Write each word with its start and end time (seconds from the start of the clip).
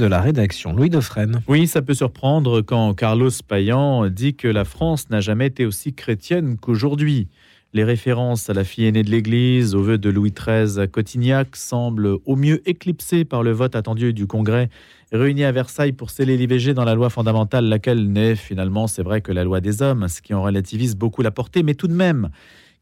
de 0.00 0.06
la 0.06 0.20
rédaction, 0.20 0.72
Louis 0.72 0.90
Dauphren. 0.90 1.42
Oui, 1.48 1.66
ça 1.66 1.82
peut 1.82 1.92
surprendre 1.92 2.60
quand 2.60 2.94
Carlos 2.94 3.32
Payan 3.48 4.06
dit 4.06 4.36
que 4.36 4.46
la 4.46 4.64
France 4.64 5.10
n'a 5.10 5.18
jamais 5.20 5.46
été 5.46 5.66
aussi 5.66 5.92
chrétienne 5.92 6.56
qu'aujourd'hui. 6.56 7.26
Les 7.72 7.82
références 7.82 8.48
à 8.48 8.54
la 8.54 8.62
fille 8.62 8.86
aînée 8.86 9.02
de 9.02 9.10
l'Église, 9.10 9.74
au 9.74 9.82
vœu 9.82 9.98
de 9.98 10.08
Louis 10.08 10.32
XIII 10.32 10.78
à 10.78 10.86
Cotignac, 10.86 11.56
semblent 11.56 12.18
au 12.26 12.36
mieux 12.36 12.62
éclipsées 12.68 13.24
par 13.24 13.42
le 13.42 13.50
vote 13.50 13.74
attendu 13.74 14.12
du 14.12 14.28
Congrès 14.28 14.68
réuni 15.10 15.42
à 15.42 15.50
Versailles 15.50 15.92
pour 15.92 16.10
sceller 16.10 16.36
l'IVG 16.36 16.74
dans 16.74 16.84
la 16.84 16.94
loi 16.94 17.10
fondamentale, 17.10 17.64
laquelle 17.64 18.12
n'est 18.12 18.36
finalement, 18.36 18.86
c'est 18.86 19.02
vrai, 19.02 19.20
que 19.20 19.32
la 19.32 19.42
loi 19.42 19.60
des 19.60 19.82
hommes, 19.82 20.06
ce 20.06 20.22
qui 20.22 20.32
en 20.32 20.42
relativise 20.42 20.94
beaucoup 20.94 21.22
la 21.22 21.32
portée, 21.32 21.64
mais 21.64 21.74
tout 21.74 21.88
de 21.88 21.94
même. 21.94 22.28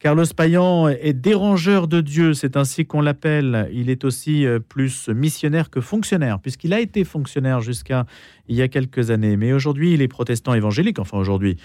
Carlos 0.07 0.25
Payan 0.37 0.87
est 0.87 1.15
dérangeur 1.15 1.89
de 1.89 2.01
Dieu, 2.01 2.33
c'est 2.33 2.57
ainsi 2.57 2.87
qu'on 2.87 3.01
l'appelle. 3.01 3.69
Il 3.73 3.91
est 3.91 4.05
aussi 4.05 4.47
euh, 4.47 4.61
plus 4.61 5.09
missionnaire 5.09 5.69
que 5.69 5.81
fonctionnaire, 5.81 6.39
puisqu'il 6.39 6.73
a 6.73 6.79
été 6.79 7.03
fonctionnaire 7.03 7.61
jusqu'à 7.61 8.07
il 8.47 8.55
y 8.55 8.63
a 8.63 8.69
quelques 8.69 9.11
années. 9.11 9.37
Mais 9.37 9.53
aujourd'hui, 9.53 9.95
il 9.95 10.03
est 10.03 10.07
protestant 10.07 10.55
évangélique, 10.55 11.01
enfin 11.01 11.19
aujourd'hui. 11.19 11.57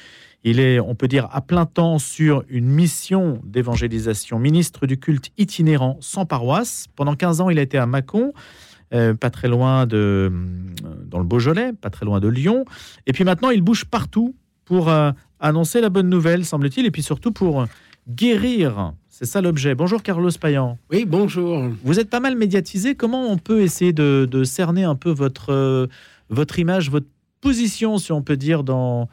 Il 0.43 0.59
est, 0.59 0.79
on 0.79 0.95
peut 0.95 1.07
dire, 1.07 1.29
à 1.31 1.41
plein 1.41 1.67
temps 1.67 1.99
sur 1.99 2.43
une 2.49 2.65
mission 2.65 3.39
d'évangélisation, 3.45 4.39
ministre 4.39 4.87
du 4.87 4.97
culte 4.97 5.29
itinérant 5.37 5.97
sans 5.99 6.25
paroisse. 6.25 6.87
Pendant 6.95 7.13
15 7.13 7.41
ans, 7.41 7.51
il 7.51 7.59
a 7.59 7.61
été 7.61 7.77
à 7.77 7.85
Mâcon. 7.85 8.33
Euh, 8.91 9.13
pas 9.13 9.29
très 9.29 9.49
loin 9.49 9.85
de, 9.85 10.31
euh, 10.33 10.95
dans 11.05 11.19
le 11.19 11.25
Beaujolais, 11.25 11.73
pas 11.73 11.91
très 11.91 12.07
loin 12.07 12.19
de 12.19 12.27
Lyon. 12.27 12.65
Et 13.05 13.13
puis 13.13 13.23
maintenant, 13.23 13.51
il 13.51 13.61
bouge 13.61 13.85
partout 13.85 14.33
pour 14.65 14.91
annoncer 15.39 15.81
la 15.81 15.89
bonne 15.89 16.09
nouvelle, 16.09 16.45
semble-t-il, 16.45 16.85
et 16.85 16.91
puis 16.91 17.03
surtout 17.03 17.33
pour 17.33 17.67
guérir. 18.07 18.93
C'est 19.09 19.25
ça 19.25 19.41
l'objet. 19.41 19.75
Bonjour 19.75 20.01
Carlos 20.01 20.31
Payan. 20.39 20.77
Oui, 20.91 21.05
bonjour. 21.05 21.69
Vous 21.83 21.99
êtes 21.99 22.09
pas 22.09 22.19
mal 22.19 22.35
médiatisé. 22.35 22.95
Comment 22.95 23.31
on 23.31 23.37
peut 23.37 23.61
essayer 23.61 23.93
de, 23.93 24.43
cerner 24.43 24.83
un 24.83 24.95
peu 24.95 25.11
votre, 25.11 25.51
euh, 25.51 25.87
votre 26.29 26.59
image, 26.59 26.89
votre 26.89 27.07
position, 27.39 27.97
si 27.97 28.11
on 28.11 28.21
peut 28.21 28.37
dire, 28.37 28.63
dans, 28.63 29.09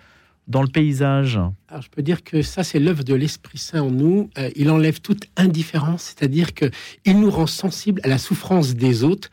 dans 0.47 0.63
le 0.63 0.69
paysage? 0.69 1.39
Alors, 1.69 1.83
je 1.83 1.91
peux 1.91 2.03
dire 2.03 2.25
que 2.25 2.43
ça, 2.43 2.65
c'est 2.65 2.79
l'œuvre 2.79 3.05
de 3.05 3.15
l'Esprit 3.15 3.59
Saint 3.59 3.83
en 3.83 3.91
nous. 3.91 4.31
Euh, 4.39 4.51
il 4.57 4.71
enlève 4.71 5.01
toute 5.01 5.25
indifférence, 5.37 6.15
c'est-à-dire 6.17 6.55
qu'il 6.55 7.21
nous 7.21 7.31
rend 7.31 7.47
sensibles 7.47 8.01
à 8.05 8.09
la 8.09 8.19
souffrance 8.19 8.75
des 8.75 9.05
autres. 9.05 9.31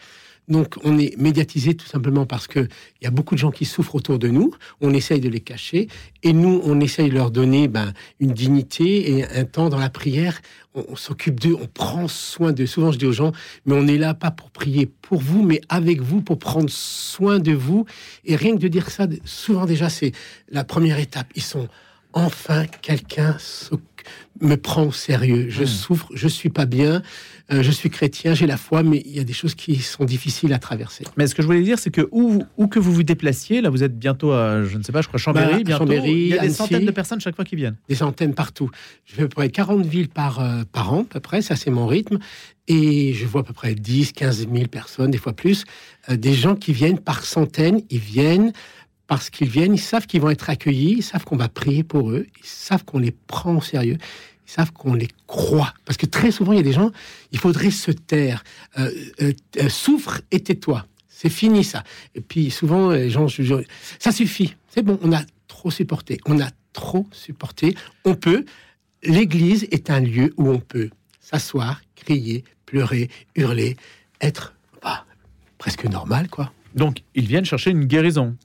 Donc, 0.47 0.75
on 0.83 0.97
est 0.99 1.17
médiatisé 1.17 1.73
tout 1.73 1.87
simplement 1.87 2.25
parce 2.25 2.47
qu'il 2.47 2.69
y 3.01 3.07
a 3.07 3.11
beaucoup 3.11 3.35
de 3.35 3.39
gens 3.39 3.51
qui 3.51 3.65
souffrent 3.65 3.95
autour 3.95 4.19
de 4.19 4.27
nous. 4.27 4.53
On 4.79 4.93
essaye 4.93 5.19
de 5.19 5.29
les 5.29 5.39
cacher. 5.39 5.87
Et 6.23 6.33
nous, 6.33 6.61
on 6.63 6.79
essaye 6.79 7.09
de 7.09 7.15
leur 7.15 7.31
donner 7.31 7.67
ben, 7.67 7.93
une 8.19 8.31
dignité 8.31 9.11
et 9.11 9.23
un 9.23 9.45
temps 9.45 9.69
dans 9.69 9.79
la 9.79 9.89
prière. 9.89 10.41
On, 10.75 10.95
s'occupe 10.95 11.39
d'eux, 11.39 11.55
on 11.59 11.67
prend 11.67 12.07
soin 12.07 12.51
d'eux. 12.51 12.65
Souvent, 12.67 12.91
je 12.91 12.99
dis 12.99 13.05
aux 13.05 13.11
gens, 13.11 13.31
mais 13.65 13.73
on 13.75 13.87
est 13.87 13.97
là 13.97 14.13
pas 14.13 14.29
pour 14.29 14.51
prier 14.51 14.85
pour 14.85 15.19
vous, 15.19 15.41
mais 15.41 15.61
avec 15.69 16.01
vous, 16.01 16.21
pour 16.21 16.37
prendre 16.37 16.69
soin 16.69 17.39
de 17.39 17.53
vous. 17.53 17.85
Et 18.25 18.35
rien 18.35 18.55
que 18.55 18.61
de 18.61 18.67
dire 18.67 18.89
ça, 18.89 19.07
souvent 19.23 19.65
déjà, 19.65 19.89
c'est 19.89 20.11
la 20.49 20.63
première 20.63 20.99
étape. 20.99 21.27
Ils 21.35 21.43
sont 21.43 21.67
enfin 22.15 22.65
quelqu'un 22.81 23.37
me 24.41 24.55
prend 24.55 24.83
au 24.83 24.91
sérieux. 24.91 25.47
Je 25.49 25.63
hmm. 25.63 25.67
souffre, 25.67 26.07
je 26.13 26.27
suis 26.27 26.49
pas 26.49 26.65
bien, 26.65 27.01
euh, 27.51 27.61
je 27.61 27.71
suis 27.71 27.89
chrétien, 27.89 28.33
j'ai 28.33 28.47
la 28.47 28.57
foi, 28.57 28.83
mais 28.83 29.01
il 29.05 29.15
y 29.15 29.19
a 29.19 29.23
des 29.23 29.33
choses 29.33 29.55
qui 29.55 29.75
sont 29.77 30.03
difficiles 30.03 30.51
à 30.53 30.59
traverser. 30.59 31.05
Mais 31.17 31.27
ce 31.27 31.35
que 31.35 31.41
je 31.41 31.47
voulais 31.47 31.61
dire, 31.61 31.79
c'est 31.79 31.91
que 31.91 32.07
où, 32.11 32.43
où, 32.57 32.67
que 32.67 32.79
vous 32.79 32.91
vous 32.91 33.03
déplaciez, 33.03 33.61
là 33.61 33.69
vous 33.69 33.83
êtes 33.83 33.97
bientôt 33.97 34.31
à, 34.31 34.63
je 34.63 34.77
ne 34.77 34.83
sais 34.83 34.91
pas, 34.91 35.01
je 35.01 35.07
crois 35.07 35.19
Chambéry, 35.19 35.63
bah, 35.63 35.77
bientôt, 35.77 35.91
il 36.05 36.27
y 36.27 36.37
a 36.37 36.41
des 36.41 36.49
centaines 36.49 36.85
de 36.85 36.91
personnes 36.91 37.21
chaque 37.21 37.35
fois 37.35 37.45
qui 37.45 37.55
viennent. 37.55 37.77
Des 37.87 37.95
centaines 37.95 38.33
partout. 38.33 38.69
Je 39.05 39.15
fais 39.15 39.21
à 39.23 39.25
peu 39.25 39.35
près 39.35 39.49
40 39.49 39.85
villes 39.85 40.09
par, 40.09 40.39
euh, 40.39 40.63
par 40.71 40.93
an, 40.93 41.01
à 41.01 41.05
peu 41.05 41.19
près, 41.19 41.41
ça 41.41 41.55
c'est 41.55 41.71
mon 41.71 41.87
rythme. 41.87 42.19
Et 42.67 43.13
je 43.13 43.25
vois 43.25 43.41
à 43.41 43.43
peu 43.43 43.53
près 43.53 43.75
10, 43.75 44.13
15 44.13 44.47
000 44.51 44.67
personnes, 44.67 45.11
des 45.11 45.19
fois 45.19 45.33
plus, 45.33 45.65
euh, 46.09 46.17
des 46.17 46.33
gens 46.33 46.55
qui 46.55 46.73
viennent 46.73 46.99
par 46.99 47.23
centaines, 47.23 47.81
ils 47.89 47.99
viennent 47.99 48.53
parce 49.07 49.29
qu'ils 49.29 49.49
viennent, 49.49 49.73
ils 49.73 49.79
savent 49.79 50.07
qu'ils 50.07 50.21
vont 50.21 50.29
être 50.29 50.49
accueillis, 50.49 50.95
ils 50.97 51.03
savent 51.03 51.23
qu'on 51.23 51.35
va 51.35 51.49
prier 51.49 51.83
pour 51.83 52.11
eux, 52.11 52.25
ils 52.37 52.45
savent 52.45 52.83
qu'on 52.83 52.99
les 52.99 53.11
prend 53.11 53.55
au 53.57 53.61
sérieux, 53.61 53.97
ils 54.47 54.51
savent 54.51 54.71
qu'on 54.71 54.93
les 54.93 55.09
croit. 55.27 55.73
Parce 55.85 55.97
que 55.97 56.05
très 56.05 56.31
souvent, 56.31 56.53
il 56.53 56.57
y 56.57 56.59
a 56.59 56.63
des 56.63 56.73
gens, 56.73 56.91
il 57.31 57.39
faudrait 57.39 57.71
se 57.71 57.91
taire. 57.91 58.43
Euh, 58.77 58.91
euh, 59.21 59.33
euh, 59.57 59.69
souffre 59.69 60.21
et 60.31 60.39
tais-toi. 60.39 60.85
C'est 61.07 61.29
fini 61.29 61.63
ça. 61.63 61.83
Et 62.13 62.21
puis 62.21 62.51
souvent, 62.51 62.89
les 62.91 63.09
gens, 63.09 63.27
ça 63.99 64.11
suffit. 64.11 64.55
C'est 64.69 64.81
bon, 64.81 64.99
on 65.01 65.13
a 65.13 65.21
trop 65.47 65.71
supporté. 65.71 66.19
On 66.25 66.41
a 66.41 66.49
trop 66.73 67.07
supporté. 67.11 67.75
On 68.03 68.15
peut. 68.15 68.45
L'église 69.03 69.67
est 69.71 69.89
un 69.89 70.01
lieu 70.01 70.33
où 70.37 70.49
on 70.49 70.59
peut 70.59 70.89
s'asseoir, 71.21 71.81
crier, 71.95 72.43
pleurer, 72.65 73.09
hurler, 73.35 73.77
être 74.19 74.55
bah, 74.83 75.05
presque 75.57 75.85
normal, 75.85 76.27
quoi. 76.27 76.51
Donc, 76.75 77.03
ils 77.15 77.25
viennent 77.25 77.45
chercher 77.45 77.71
une 77.71 77.85
guérison. 77.85 78.35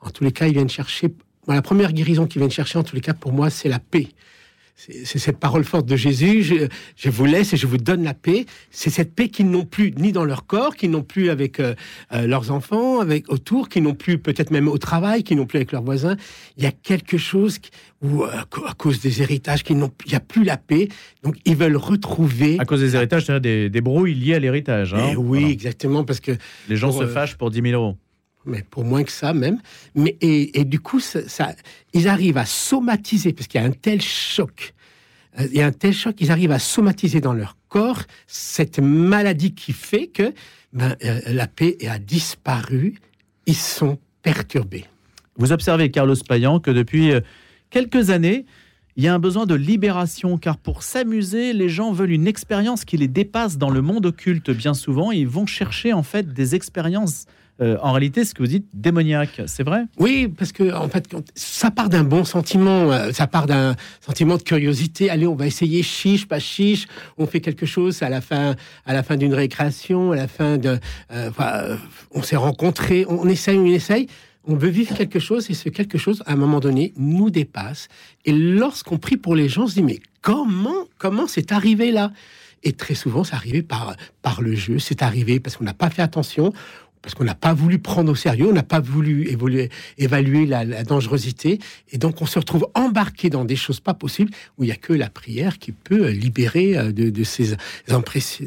En 0.00 0.10
tous 0.10 0.24
les 0.24 0.32
cas, 0.32 0.46
ils 0.46 0.54
viennent 0.54 0.68
chercher. 0.68 1.08
la 1.46 1.62
première 1.62 1.92
guérison 1.92 2.26
qu'ils 2.26 2.40
viennent 2.40 2.50
chercher, 2.50 2.78
en 2.78 2.82
tous 2.82 2.94
les 2.94 3.02
cas, 3.02 3.14
pour 3.14 3.32
moi, 3.32 3.50
c'est 3.50 3.68
la 3.68 3.78
paix. 3.78 4.08
C'est 5.04 5.18
cette 5.18 5.38
parole 5.38 5.64
forte 5.64 5.84
de 5.84 5.94
Jésus, 5.94 6.42
je, 6.96 7.10
vous 7.10 7.26
laisse 7.26 7.52
et 7.52 7.58
je 7.58 7.66
vous 7.66 7.76
donne 7.76 8.02
la 8.02 8.14
paix. 8.14 8.46
C'est 8.70 8.88
cette 8.88 9.14
paix 9.14 9.28
qu'ils 9.28 9.50
n'ont 9.50 9.66
plus 9.66 9.92
ni 9.92 10.10
dans 10.10 10.24
leur 10.24 10.46
corps, 10.46 10.74
qu'ils 10.74 10.90
n'ont 10.90 11.02
plus 11.02 11.28
avec 11.28 11.60
euh, 11.60 11.74
euh, 12.14 12.26
leurs 12.26 12.50
enfants, 12.50 13.00
avec 13.00 13.30
autour, 13.30 13.68
qu'ils 13.68 13.82
n'ont 13.82 13.94
plus 13.94 14.18
peut-être 14.18 14.50
même 14.50 14.68
au 14.68 14.78
travail, 14.78 15.22
qu'ils 15.22 15.36
n'ont 15.36 15.44
plus 15.44 15.58
avec 15.58 15.72
leurs 15.72 15.82
voisins. 15.82 16.16
Il 16.56 16.64
y 16.64 16.66
a 16.66 16.72
quelque 16.72 17.18
chose 17.18 17.58
où, 18.00 18.24
euh, 18.24 18.28
à 18.66 18.72
cause 18.72 19.00
des 19.00 19.20
héritages, 19.20 19.64
qu'il 19.64 19.76
il 19.76 20.08
n'y 20.08 20.14
a 20.14 20.20
plus 20.20 20.44
la 20.44 20.56
paix. 20.56 20.88
Donc 21.22 21.36
ils 21.44 21.56
veulent 21.56 21.76
retrouver. 21.76 22.56
À 22.58 22.64
cause 22.64 22.80
des 22.80 22.96
héritages, 22.96 23.26
c'est-à-dire 23.26 23.42
des, 23.42 23.68
des, 23.68 23.80
brouilles 23.82 24.14
liées 24.14 24.34
à 24.34 24.38
l'héritage. 24.38 24.94
Hein. 24.94 25.10
Eh 25.12 25.16
oui, 25.16 25.50
exactement, 25.50 26.04
parce 26.04 26.20
que 26.20 26.32
les 26.70 26.76
gens 26.76 26.90
se 26.90 27.06
fâchent 27.06 27.36
pour 27.36 27.50
10 27.50 27.60
000 27.60 27.82
euros 27.82 27.96
mais 28.46 28.64
pour 28.70 28.84
moins 28.84 29.04
que 29.04 29.12
ça 29.12 29.32
même. 29.32 29.60
Mais, 29.94 30.16
et, 30.20 30.64
du 30.64 30.80
coup, 30.80 31.00
ils 31.92 32.08
arrivent 32.08 32.38
à 32.38 32.46
somatiser, 32.46 33.32
parce 33.32 33.46
qu'il 33.46 33.60
y 33.60 33.64
a 33.64 33.66
un 33.66 33.72
tel 33.72 34.00
choc, 34.00 34.74
euh, 35.38 35.46
il 35.50 35.58
y 35.58 35.62
a 35.62 35.66
un 35.66 35.72
tel 35.72 35.92
choc, 35.92 36.16
ils 36.20 36.30
arrivent 36.30 36.52
à 36.52 36.58
somatiser 36.58 37.20
dans 37.20 37.32
leur 37.32 37.56
corps 37.68 38.02
cette 38.26 38.78
maladie 38.78 39.54
qui 39.54 39.72
fait 39.72 40.08
que 40.08 40.32
ben, 40.72 40.96
euh, 41.04 41.20
la 41.26 41.46
paix 41.46 41.76
a 41.88 41.98
disparu, 41.98 42.98
ils 43.46 43.56
sont 43.56 43.98
perturbés. 44.22 44.84
Vous 45.36 45.52
observez, 45.52 45.90
Carlos 45.90 46.16
Payan, 46.28 46.60
que 46.60 46.70
depuis 46.70 47.12
euh, 47.12 47.20
quelques 47.70 48.10
années, 48.10 48.44
il 48.96 49.04
y 49.04 49.08
a 49.08 49.14
un 49.14 49.18
besoin 49.18 49.46
de 49.46 49.54
libération, 49.54 50.36
car 50.36 50.58
pour 50.58 50.82
s'amuser, 50.82 51.52
les 51.52 51.68
gens 51.68 51.92
veulent 51.92 52.10
une 52.10 52.26
expérience 52.26 52.84
qui 52.84 52.96
les 52.96 53.08
dépasse 53.08 53.56
dans 53.56 53.70
le 53.70 53.80
monde 53.82 54.04
occulte 54.06 54.50
bien 54.50 54.74
souvent, 54.74 55.12
ils 55.12 55.28
vont 55.28 55.46
chercher 55.46 55.92
en 55.92 56.02
fait 56.02 56.32
des 56.32 56.54
expériences 56.54 57.26
euh, 57.60 57.76
en 57.82 57.92
réalité, 57.92 58.24
ce 58.24 58.32
que 58.34 58.42
vous 58.42 58.48
dites, 58.48 58.66
démoniaque, 58.72 59.42
c'est 59.46 59.62
vrai? 59.62 59.82
Oui, 59.98 60.28
parce 60.28 60.52
que 60.52 60.72
en 60.72 60.88
fait, 60.88 61.14
ça 61.34 61.70
part 61.70 61.90
d'un 61.90 62.04
bon 62.04 62.24
sentiment, 62.24 62.90
euh, 62.90 63.12
ça 63.12 63.26
part 63.26 63.46
d'un 63.46 63.76
sentiment 64.00 64.36
de 64.36 64.42
curiosité. 64.42 65.10
Allez, 65.10 65.26
on 65.26 65.34
va 65.34 65.46
essayer 65.46 65.82
chiche, 65.82 66.26
pas 66.26 66.38
chiche. 66.38 66.86
On 67.18 67.26
fait 67.26 67.40
quelque 67.40 67.66
chose 67.66 68.02
à 68.02 68.08
la 68.08 68.22
fin, 68.22 68.54
à 68.86 68.94
la 68.94 69.02
fin 69.02 69.16
d'une 69.16 69.34
récréation, 69.34 70.12
à 70.12 70.16
la 70.16 70.28
fin 70.28 70.56
de, 70.56 70.78
euh, 71.12 71.76
on 72.12 72.22
s'est 72.22 72.36
rencontrés, 72.36 73.04
on, 73.08 73.28
essaye, 73.28 73.58
on 73.58 73.66
essaye. 73.66 74.06
On 74.44 74.54
veut 74.54 74.70
vivre 74.70 74.96
quelque 74.96 75.18
chose 75.18 75.50
et 75.50 75.54
ce 75.54 75.68
quelque 75.68 75.98
chose, 75.98 76.22
à 76.24 76.32
un 76.32 76.36
moment 76.36 76.60
donné, 76.60 76.94
nous 76.96 77.28
dépasse. 77.28 77.88
Et 78.24 78.32
lorsqu'on 78.32 78.96
prie 78.96 79.18
pour 79.18 79.34
les 79.34 79.50
gens, 79.50 79.64
on 79.64 79.66
se 79.66 79.74
dit 79.74 79.82
mais 79.82 80.00
comment, 80.22 80.86
comment 80.96 81.26
c'est 81.26 81.52
arrivé 81.52 81.92
là? 81.92 82.10
Et 82.62 82.72
très 82.72 82.94
souvent, 82.94 83.24
c'est 83.24 83.34
arrivé 83.34 83.62
par, 83.62 83.96
par 84.22 84.42
le 84.42 84.54
jeu, 84.54 84.78
c'est 84.78 85.02
arrivé 85.02 85.40
parce 85.40 85.56
qu'on 85.56 85.64
n'a 85.64 85.74
pas 85.74 85.88
fait 85.88 86.02
attention, 86.02 86.52
parce 87.02 87.14
qu'on 87.14 87.24
n'a 87.24 87.34
pas 87.34 87.54
voulu 87.54 87.78
prendre 87.78 88.12
au 88.12 88.14
sérieux, 88.14 88.48
on 88.48 88.52
n'a 88.52 88.62
pas 88.62 88.80
voulu 88.80 89.28
évoluer, 89.28 89.70
évaluer 89.98 90.46
la, 90.46 90.84
dangerosité, 90.84 91.58
et 91.90 91.98
donc 91.98 92.20
on 92.20 92.26
se 92.26 92.38
retrouve 92.38 92.68
embarqué 92.74 93.30
dans 93.30 93.44
des 93.44 93.56
choses 93.56 93.80
pas 93.80 93.94
possibles 93.94 94.32
où 94.58 94.64
il 94.64 94.66
n'y 94.66 94.72
a 94.72 94.76
que 94.76 94.92
la 94.92 95.08
prière 95.08 95.58
qui 95.58 95.72
peut 95.72 96.08
libérer 96.10 96.76
euh, 96.76 96.92
de, 96.92 97.24
ces, 97.24 97.56
emprises, 97.90 98.40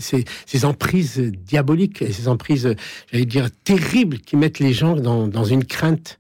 ces, 0.45 0.65
emprises 0.65 1.19
diaboliques, 1.19 2.03
ces 2.11 2.27
emprises, 2.27 2.75
j'allais 3.11 3.25
dire, 3.25 3.49
terribles 3.63 4.19
qui 4.19 4.35
mettent 4.35 4.59
les 4.59 4.73
gens 4.73 4.95
dans 4.95 5.43
une 5.43 5.65
crainte. 5.65 6.19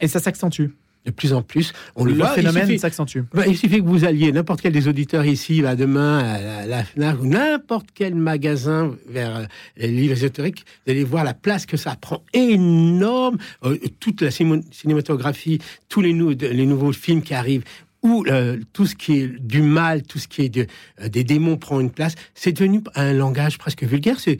Et 0.00 0.08
ça 0.08 0.20
s'accentue 0.20 0.68
de 1.06 1.12
plus 1.12 1.32
en 1.32 1.40
plus. 1.40 1.72
On 1.94 2.04
le, 2.04 2.12
voit, 2.12 2.30
phénomène 2.30 2.76
s'accentue. 2.78 3.20
Bah, 3.32 3.46
il 3.46 3.56
suffit 3.56 3.78
que 3.78 3.86
vous 3.86 4.04
alliez, 4.04 4.32
n'importe 4.32 4.60
quel 4.60 4.72
des 4.72 4.88
auditeurs 4.88 5.24
ici, 5.24 5.62
va 5.62 5.76
demain 5.76 6.18
à 6.18 6.66
la, 6.66 6.84
FNAC 6.84 7.22
ou 7.22 7.26
n'importe 7.26 7.86
quel 7.94 8.14
magasin 8.14 8.94
vers 9.08 9.36
euh, 9.36 9.44
les 9.76 9.88
livres 9.88 10.12
ésotériques, 10.12 10.64
vous 10.84 10.92
allez 10.92 11.04
voir 11.04 11.24
la 11.24 11.34
place 11.34 11.64
que 11.64 11.76
ça 11.76 11.96
prend 11.98 12.22
énorme. 12.34 13.38
Euh, 13.64 13.78
toute 14.00 14.20
la 14.20 14.30
cinématographie, 14.30 15.60
tous 15.88 16.00
les, 16.00 16.12
les 16.12 16.66
nouveaux 16.66 16.92
films 16.92 17.22
qui 17.22 17.34
arrivent, 17.34 17.64
où 18.02 18.24
euh, 18.26 18.58
tout 18.72 18.86
ce 18.86 18.94
qui 18.94 19.18
est 19.18 19.26
du 19.26 19.62
mal, 19.62 20.02
tout 20.02 20.18
ce 20.18 20.28
qui 20.28 20.42
est 20.42 20.48
de, 20.48 20.66
des 21.08 21.24
démons 21.24 21.56
prend 21.56 21.80
une 21.80 21.90
place, 21.90 22.14
c'est 22.34 22.52
devenu 22.52 22.82
un 22.94 23.12
langage 23.12 23.58
presque 23.58 23.84
vulgaire. 23.84 24.20
C'est 24.20 24.38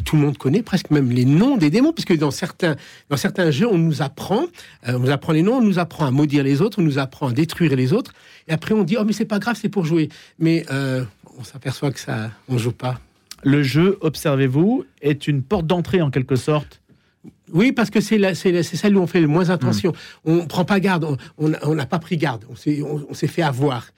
tout 0.00 0.16
le 0.16 0.22
monde 0.22 0.38
connaît 0.38 0.62
presque 0.62 0.90
même 0.90 1.10
les 1.10 1.24
noms 1.24 1.56
des 1.56 1.70
démons, 1.70 1.92
parce 1.92 2.04
que 2.04 2.14
dans 2.14 2.30
certains, 2.30 2.76
dans 3.08 3.16
certains 3.16 3.50
jeux, 3.50 3.66
on 3.66 3.78
nous 3.78 4.02
apprend, 4.02 4.46
euh, 4.88 4.94
on 4.94 5.00
nous 5.00 5.10
apprend 5.10 5.32
les 5.32 5.42
noms, 5.42 5.56
on 5.56 5.62
nous 5.62 5.78
apprend 5.78 6.06
à 6.06 6.10
maudire 6.10 6.44
les 6.44 6.62
autres, 6.62 6.78
on 6.80 6.82
nous 6.82 6.98
apprend 6.98 7.28
à 7.28 7.32
détruire 7.32 7.76
les 7.76 7.92
autres, 7.92 8.12
et 8.48 8.52
après 8.52 8.74
on 8.74 8.84
dit 8.84 8.96
oh 8.98 9.04
mais 9.04 9.12
c'est 9.12 9.24
pas 9.24 9.38
grave, 9.38 9.58
c'est 9.60 9.68
pour 9.68 9.84
jouer, 9.84 10.08
mais 10.38 10.64
euh, 10.70 11.04
on 11.38 11.44
s'aperçoit 11.44 11.90
que 11.90 12.00
ça, 12.00 12.30
on 12.48 12.58
joue 12.58 12.72
pas. 12.72 13.00
Le 13.44 13.62
jeu, 13.62 13.98
observez-vous, 14.00 14.84
est 15.00 15.26
une 15.26 15.42
porte 15.42 15.66
d'entrée 15.66 16.00
en 16.00 16.10
quelque 16.10 16.36
sorte 16.36 16.80
Oui, 17.52 17.72
parce 17.72 17.90
que 17.90 18.00
c'est 18.00 18.34
celle 18.34 18.96
où 18.96 19.00
on 19.00 19.08
fait 19.08 19.20
le 19.20 19.26
moins 19.26 19.50
attention. 19.50 19.92
Hmm. 20.24 20.38
On 20.38 20.46
prend 20.46 20.64
pas 20.64 20.78
garde, 20.78 21.18
on 21.38 21.74
n'a 21.74 21.86
pas 21.86 21.98
pris 21.98 22.16
garde, 22.16 22.44
on 22.48 23.14
s'est 23.14 23.26
fait 23.26 23.42
avoir. 23.42 23.88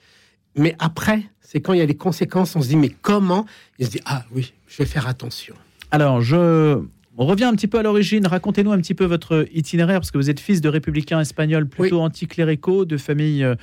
Mais 0.55 0.75
après, 0.79 1.23
c'est 1.41 1.61
quand 1.61 1.73
il 1.73 1.79
y 1.79 1.83
a 1.83 1.85
des 1.85 1.95
conséquences, 1.95 2.55
on 2.55 2.61
se 2.61 2.69
dit, 2.69 2.75
mais 2.75 2.89
comment? 2.89 3.45
Il 3.77 3.85
se 3.85 3.91
dit, 3.91 4.01
ah 4.05 4.23
oui, 4.31 4.53
je 4.67 4.77
vais 4.77 4.85
faire 4.85 5.07
attention. 5.07 5.55
Alors, 5.91 6.21
je 6.21 6.81
on 7.17 7.25
revient 7.25 7.45
un 7.45 7.55
petit 7.55 7.67
peu 7.67 7.79
à 7.79 7.83
l'origine. 7.83 8.27
Racontez-nous 8.27 8.71
un 8.71 8.79
petit 8.79 8.93
peu 8.93 9.05
votre 9.05 9.47
itinéraire, 9.53 9.99
parce 9.99 10.11
que 10.11 10.17
vous 10.17 10.29
êtes 10.29 10.39
fils 10.39 10.61
de 10.61 10.69
républicains 10.69 11.21
espagnols 11.21 11.67
plutôt 11.67 12.01
anticléricaux, 12.01 12.85
de 12.85 12.97
famille 12.97 13.43
euh, 13.43 13.55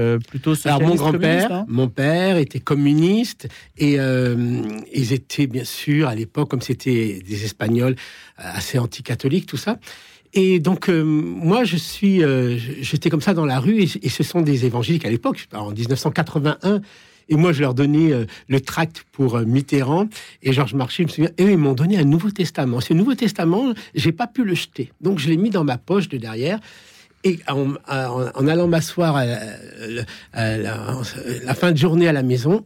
euh, 0.00 0.18
plutôt 0.18 0.54
Alors 0.64 0.80
mon 0.80 0.94
grand-père, 0.94 1.52
hein 1.52 1.66
mon 1.68 1.88
père 1.88 2.36
était 2.36 2.60
communiste 2.60 3.48
et 3.76 3.98
euh, 3.98 4.62
ils 4.92 5.12
étaient 5.12 5.46
bien 5.46 5.64
sûr 5.64 6.08
à 6.08 6.14
l'époque, 6.14 6.50
comme 6.50 6.60
c'était 6.60 7.20
des 7.26 7.44
Espagnols 7.44 7.96
assez 8.36 8.78
anticatholiques, 8.78 9.46
tout 9.46 9.56
ça. 9.56 9.78
Et 10.34 10.58
donc 10.60 10.88
moi 10.88 11.64
je 11.64 11.76
suis, 11.76 12.22
j'étais 12.80 13.10
comme 13.10 13.22
ça 13.22 13.32
dans 13.32 13.46
la 13.46 13.60
rue 13.60 13.82
et, 13.82 13.88
et, 14.02 14.08
ce 14.08 14.22
sont 14.22 14.40
des 14.40 14.66
évangéliques 14.66 15.04
à 15.04 15.10
l'époque. 15.10 15.48
En 15.52 15.70
1981, 15.70 16.80
et 17.28 17.36
moi, 17.36 17.52
je 17.52 17.60
leur 17.60 17.74
donnais 17.74 18.12
euh, 18.12 18.26
le 18.48 18.60
tract 18.60 19.04
pour 19.12 19.36
euh, 19.36 19.44
Mitterrand. 19.44 20.08
Et 20.42 20.52
Georges 20.52 20.74
Marchais, 20.74 21.02
je 21.02 21.08
me 21.08 21.12
souviens, 21.12 21.30
et 21.36 21.44
ils 21.44 21.58
m'ont 21.58 21.74
donné 21.74 21.98
un 21.98 22.04
Nouveau 22.04 22.30
Testament. 22.30 22.80
Ce 22.80 22.94
Nouveau 22.94 23.14
Testament, 23.14 23.74
j'ai 23.94 24.12
pas 24.12 24.26
pu 24.26 24.44
le 24.44 24.54
jeter. 24.54 24.92
Donc, 25.00 25.18
je 25.18 25.28
l'ai 25.28 25.36
mis 25.36 25.50
dans 25.50 25.64
ma 25.64 25.78
poche 25.78 26.08
de 26.08 26.16
derrière. 26.16 26.58
Et 27.24 27.40
en, 27.48 27.74
allant 27.86 28.68
m'asseoir 28.68 29.16
à, 29.16 29.26
la 30.32 31.54
fin 31.54 31.72
de 31.72 31.76
journée 31.76 32.08
à 32.08 32.12
la 32.12 32.22
maison, 32.22 32.64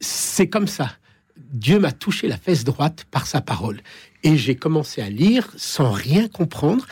c'est 0.00 0.48
comme 0.48 0.66
ça. 0.66 0.92
Dieu 1.36 1.78
m'a 1.78 1.92
touché 1.92 2.26
la 2.26 2.38
fesse 2.38 2.64
droite 2.64 3.04
par 3.10 3.26
sa 3.26 3.40
parole. 3.40 3.80
Et 4.22 4.38
j'ai 4.38 4.56
commencé 4.56 5.02
à 5.02 5.10
lire 5.10 5.52
sans 5.56 5.92
rien 5.92 6.28
comprendre 6.28 6.86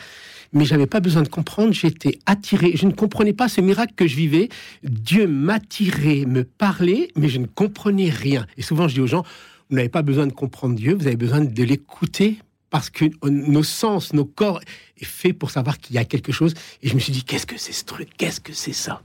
mais 0.53 0.65
j'avais 0.65 0.87
pas 0.87 0.99
besoin 0.99 1.23
de 1.23 1.27
comprendre, 1.27 1.73
j'étais 1.73 2.19
attiré, 2.25 2.73
je 2.75 2.85
ne 2.85 2.91
comprenais 2.91 3.33
pas 3.33 3.47
ce 3.49 3.61
miracle 3.61 3.93
que 3.95 4.07
je 4.07 4.15
vivais. 4.15 4.49
Dieu 4.83 5.27
m'attirait, 5.27 6.25
me 6.25 6.43
parlait, 6.43 7.09
mais 7.15 7.27
je 7.29 7.39
ne 7.39 7.47
comprenais 7.47 8.09
rien. 8.09 8.45
Et 8.57 8.61
souvent, 8.61 8.87
je 8.87 8.95
dis 8.95 9.01
aux 9.01 9.07
gens, 9.07 9.23
vous 9.69 9.75
n'avez 9.75 9.89
pas 9.89 10.03
besoin 10.03 10.27
de 10.27 10.33
comprendre 10.33 10.75
Dieu, 10.75 10.93
vous 10.93 11.07
avez 11.07 11.15
besoin 11.15 11.41
de 11.41 11.63
l'écouter 11.63 12.37
parce 12.69 12.89
que 12.89 13.05
nos 13.29 13.63
sens, 13.63 14.13
nos 14.13 14.25
corps 14.25 14.59
est 14.97 15.05
fait 15.05 15.33
pour 15.33 15.51
savoir 15.51 15.77
qu'il 15.77 15.95
y 15.95 15.99
a 15.99 16.05
quelque 16.05 16.31
chose. 16.31 16.55
Et 16.81 16.89
je 16.89 16.95
me 16.95 16.99
suis 16.99 17.13
dit, 17.13 17.23
qu'est-ce 17.23 17.45
que 17.45 17.57
c'est 17.57 17.71
ce 17.71 17.85
truc? 17.85 18.09
Qu'est-ce 18.17 18.39
que 18.39 18.53
c'est 18.53 18.73
ça? 18.73 19.03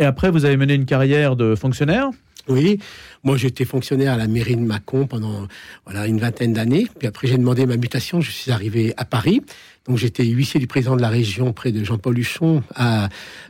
Et 0.00 0.04
après, 0.04 0.30
vous 0.30 0.44
avez 0.44 0.56
mené 0.56 0.74
une 0.74 0.86
carrière 0.86 1.36
de 1.36 1.54
fonctionnaire 1.54 2.10
oui, 2.48 2.78
moi 3.22 3.36
j'étais 3.36 3.64
fonctionnaire 3.64 4.12
à 4.12 4.16
la 4.16 4.26
mairie 4.26 4.56
de 4.56 4.60
Mâcon 4.60 5.06
pendant 5.06 5.48
voilà 5.86 6.06
une 6.06 6.18
vingtaine 6.18 6.52
d'années. 6.52 6.86
Puis 6.98 7.08
après 7.08 7.26
j'ai 7.26 7.38
demandé 7.38 7.66
ma 7.66 7.76
mutation, 7.76 8.20
je 8.20 8.30
suis 8.30 8.50
arrivé 8.50 8.92
à 8.96 9.04
Paris. 9.04 9.42
Donc 9.86 9.98
j'étais 9.98 10.24
huissier 10.24 10.60
du 10.60 10.66
président 10.66 10.96
de 10.96 11.02
la 11.02 11.08
région 11.08 11.52
près 11.52 11.72
de 11.72 11.84
Jean-Paul 11.84 12.18
Huchon 12.18 12.62
à 12.74 13.08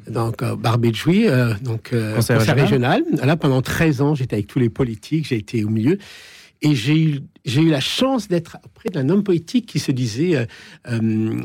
donc 0.09 0.43
Barbé 0.43 0.91
de 0.91 0.97
Jouy, 0.97 1.29
euh, 1.29 1.55
donc 1.63 1.93
euh, 1.93 2.17
conseil, 2.17 2.37
régional. 2.37 3.05
Là 3.23 3.37
pendant 3.37 3.63
13 3.63 4.01
ans, 4.01 4.15
j'étais 4.15 4.37
avec 4.37 4.47
tous 4.47 4.59
les 4.59 4.69
politiques, 4.69 5.27
j'ai 5.29 5.37
été 5.37 5.65
au 5.65 5.71
milieu 5.71 5.99
et 6.63 6.75
j'ai 6.75 6.99
eu 6.99 7.21
j'ai 7.45 7.63
eu 7.63 7.69
la 7.69 7.81
chance 7.81 8.29
d'être 8.29 8.57
auprès 8.65 8.89
d'un 8.89 9.09
homme 9.11 9.23
politique 9.23 9.67
qui 9.67 9.79
se 9.79 9.93
disait 9.93 10.37
euh, 10.37 10.45
euh 10.89 11.41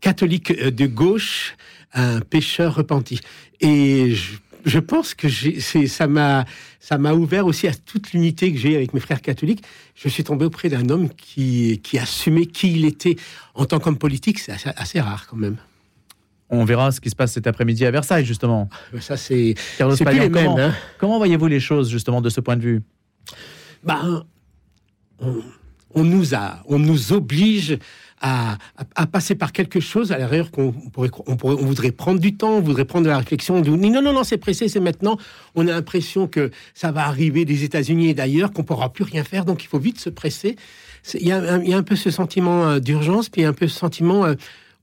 catholique 0.00 0.52
de 0.52 0.86
gauche, 0.86 1.56
un 1.92 2.20
pécheur 2.20 2.76
repenti. 2.76 3.20
Et 3.60 4.12
je 4.14 4.34
je 4.64 4.78
pense 4.78 5.14
que 5.14 5.28
ça 5.28 6.06
m'a 6.06 6.44
ça 6.80 6.98
m'a 6.98 7.12
ouvert 7.12 7.46
aussi 7.46 7.66
à 7.66 7.74
toute 7.74 8.12
l'unité 8.12 8.52
que 8.52 8.58
j'ai 8.58 8.76
avec 8.76 8.94
mes 8.94 9.00
frères 9.00 9.20
catholiques. 9.20 9.62
Je 9.94 10.08
suis 10.08 10.24
tombé 10.24 10.44
auprès 10.44 10.68
d'un 10.68 10.88
homme 10.88 11.08
qui 11.10 11.80
qui 11.82 11.98
assumait 11.98 12.46
qui 12.46 12.72
il 12.72 12.84
était 12.84 13.16
en 13.54 13.64
tant 13.64 13.78
qu'homme 13.78 13.98
politique. 13.98 14.38
C'est 14.38 14.52
assez, 14.76 15.00
rare 15.00 15.26
quand 15.28 15.36
même. 15.36 15.56
On 16.50 16.64
verra 16.64 16.92
ce 16.92 17.00
qui 17.00 17.10
se 17.10 17.16
passe 17.16 17.32
cet 17.32 17.46
après-midi 17.46 17.84
à 17.84 17.90
Versailles, 17.90 18.24
justement. 18.24 18.70
Ça, 19.00 19.18
c'est 19.18 19.54
plus 19.76 20.18
les 20.18 20.30
mêmes. 20.30 20.48
Hein. 20.58 20.74
Comment, 20.98 21.18
voyez-vous 21.18 21.46
les 21.46 21.60
choses, 21.60 21.90
justement, 21.90 22.22
de 22.22 22.30
ce 22.30 22.40
point 22.40 22.56
de 22.56 22.62
vue? 22.62 22.82
Ben, 23.84 24.24
on, 25.20 26.04
nous 26.04 26.34
a, 26.34 26.62
on 26.66 26.78
nous 26.78 27.12
oblige 27.12 27.78
à, 28.20 28.58
passer 29.06 29.34
par 29.34 29.52
quelque 29.52 29.80
chose 29.80 30.12
à 30.12 30.18
l'arrière 30.18 30.50
qu'on 30.50 30.72
pourrait, 30.72 31.10
on 31.26 31.36
pourrait, 31.36 31.56
on 31.58 31.64
voudrait 31.64 31.92
prendre 31.92 32.20
du 32.20 32.36
temps, 32.36 32.56
on 32.56 32.60
voudrait 32.60 32.84
prendre 32.84 33.04
de 33.04 33.10
la 33.10 33.18
réflexion. 33.18 33.56
On 33.56 33.60
dit 33.60 33.70
non, 33.70 34.02
non, 34.02 34.12
non, 34.12 34.24
c'est 34.24 34.38
pressé, 34.38 34.68
c'est 34.68 34.80
maintenant. 34.80 35.18
On 35.54 35.66
a 35.66 35.72
l'impression 35.72 36.26
que 36.26 36.50
ça 36.74 36.92
va 36.92 37.06
arriver 37.06 37.44
des 37.44 37.64
États-Unis 37.64 38.10
et 38.10 38.14
d'ailleurs, 38.14 38.52
qu'on 38.52 38.64
pourra 38.64 38.92
plus 38.92 39.04
rien 39.04 39.24
faire, 39.24 39.44
donc 39.44 39.62
il 39.64 39.66
faut 39.66 39.78
vite 39.78 40.00
se 40.00 40.10
presser. 40.10 40.56
Il 41.14 41.26
y, 41.26 41.32
a 41.32 41.76
un 41.76 41.82
peu 41.82 41.96
ce 41.96 42.10
sentiment 42.10 42.64
euh, 42.64 42.80
d'urgence, 42.80 43.28
puis 43.28 43.44
un 43.44 43.52
peu 43.52 43.68
ce 43.68 43.78
sentiment 43.78 44.26
euh, 44.26 44.34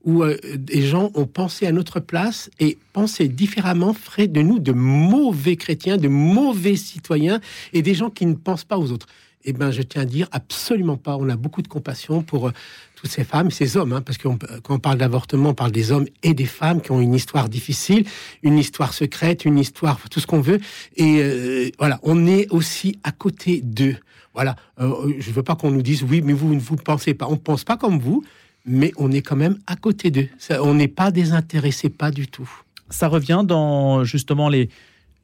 où 0.04 0.22
euh, 0.22 0.36
des 0.56 0.82
gens 0.82 1.10
ont 1.14 1.26
pensé 1.26 1.66
à 1.66 1.72
notre 1.72 2.00
place 2.00 2.50
et 2.58 2.78
pensé 2.92 3.28
différemment, 3.28 3.92
ferait 3.92 4.28
de 4.28 4.40
nous 4.40 4.58
de 4.58 4.72
mauvais 4.72 5.56
chrétiens, 5.56 5.98
de 5.98 6.08
mauvais 6.08 6.76
citoyens 6.76 7.40
et 7.72 7.82
des 7.82 7.94
gens 7.94 8.10
qui 8.10 8.26
ne 8.26 8.34
pensent 8.34 8.64
pas 8.64 8.78
aux 8.78 8.92
autres. 8.92 9.06
Eh 9.48 9.52
ben, 9.52 9.70
je 9.70 9.82
tiens 9.82 10.02
à 10.02 10.04
dire 10.04 10.28
absolument 10.32 10.96
pas. 10.96 11.16
On 11.16 11.28
a 11.28 11.36
beaucoup 11.36 11.62
de 11.62 11.68
compassion 11.68 12.22
pour 12.22 12.50
toutes 12.96 13.10
ces 13.10 13.22
femmes, 13.22 13.52
ces 13.52 13.76
hommes, 13.76 13.92
hein, 13.92 14.02
parce 14.02 14.18
que 14.18 14.26
quand 14.26 14.74
on 14.74 14.78
parle 14.80 14.98
d'avortement, 14.98 15.50
on 15.50 15.54
parle 15.54 15.70
des 15.70 15.92
hommes 15.92 16.06
et 16.24 16.34
des 16.34 16.46
femmes 16.46 16.80
qui 16.80 16.90
ont 16.90 17.00
une 17.00 17.14
histoire 17.14 17.48
difficile, 17.48 18.04
une 18.42 18.58
histoire 18.58 18.92
secrète, 18.92 19.44
une 19.44 19.58
histoire, 19.58 20.00
tout 20.10 20.18
ce 20.18 20.26
qu'on 20.26 20.40
veut. 20.40 20.58
Et 20.96 21.20
euh, 21.20 21.70
voilà, 21.78 22.00
on 22.02 22.26
est 22.26 22.48
aussi 22.50 22.98
à 23.04 23.12
côté 23.12 23.60
d'eux. 23.62 23.96
Voilà, 24.34 24.56
euh, 24.80 25.12
je 25.18 25.30
veux 25.30 25.44
pas 25.44 25.54
qu'on 25.54 25.70
nous 25.70 25.82
dise 25.82 26.02
oui, 26.02 26.22
mais 26.22 26.32
vous 26.32 26.52
ne 26.52 26.60
vous 26.60 26.76
pensez 26.76 27.14
pas. 27.14 27.26
On 27.28 27.32
ne 27.32 27.36
pense 27.36 27.62
pas 27.62 27.76
comme 27.76 28.00
vous, 28.00 28.24
mais 28.64 28.92
on 28.96 29.12
est 29.12 29.22
quand 29.22 29.36
même 29.36 29.58
à 29.68 29.76
côté 29.76 30.10
d'eux. 30.10 30.28
On 30.60 30.74
n'est 30.74 30.88
pas 30.88 31.12
désintéressé, 31.12 31.88
pas 31.88 32.10
du 32.10 32.26
tout. 32.26 32.50
Ça 32.90 33.06
revient 33.06 33.42
dans 33.44 34.02
justement 34.02 34.48
les 34.48 34.68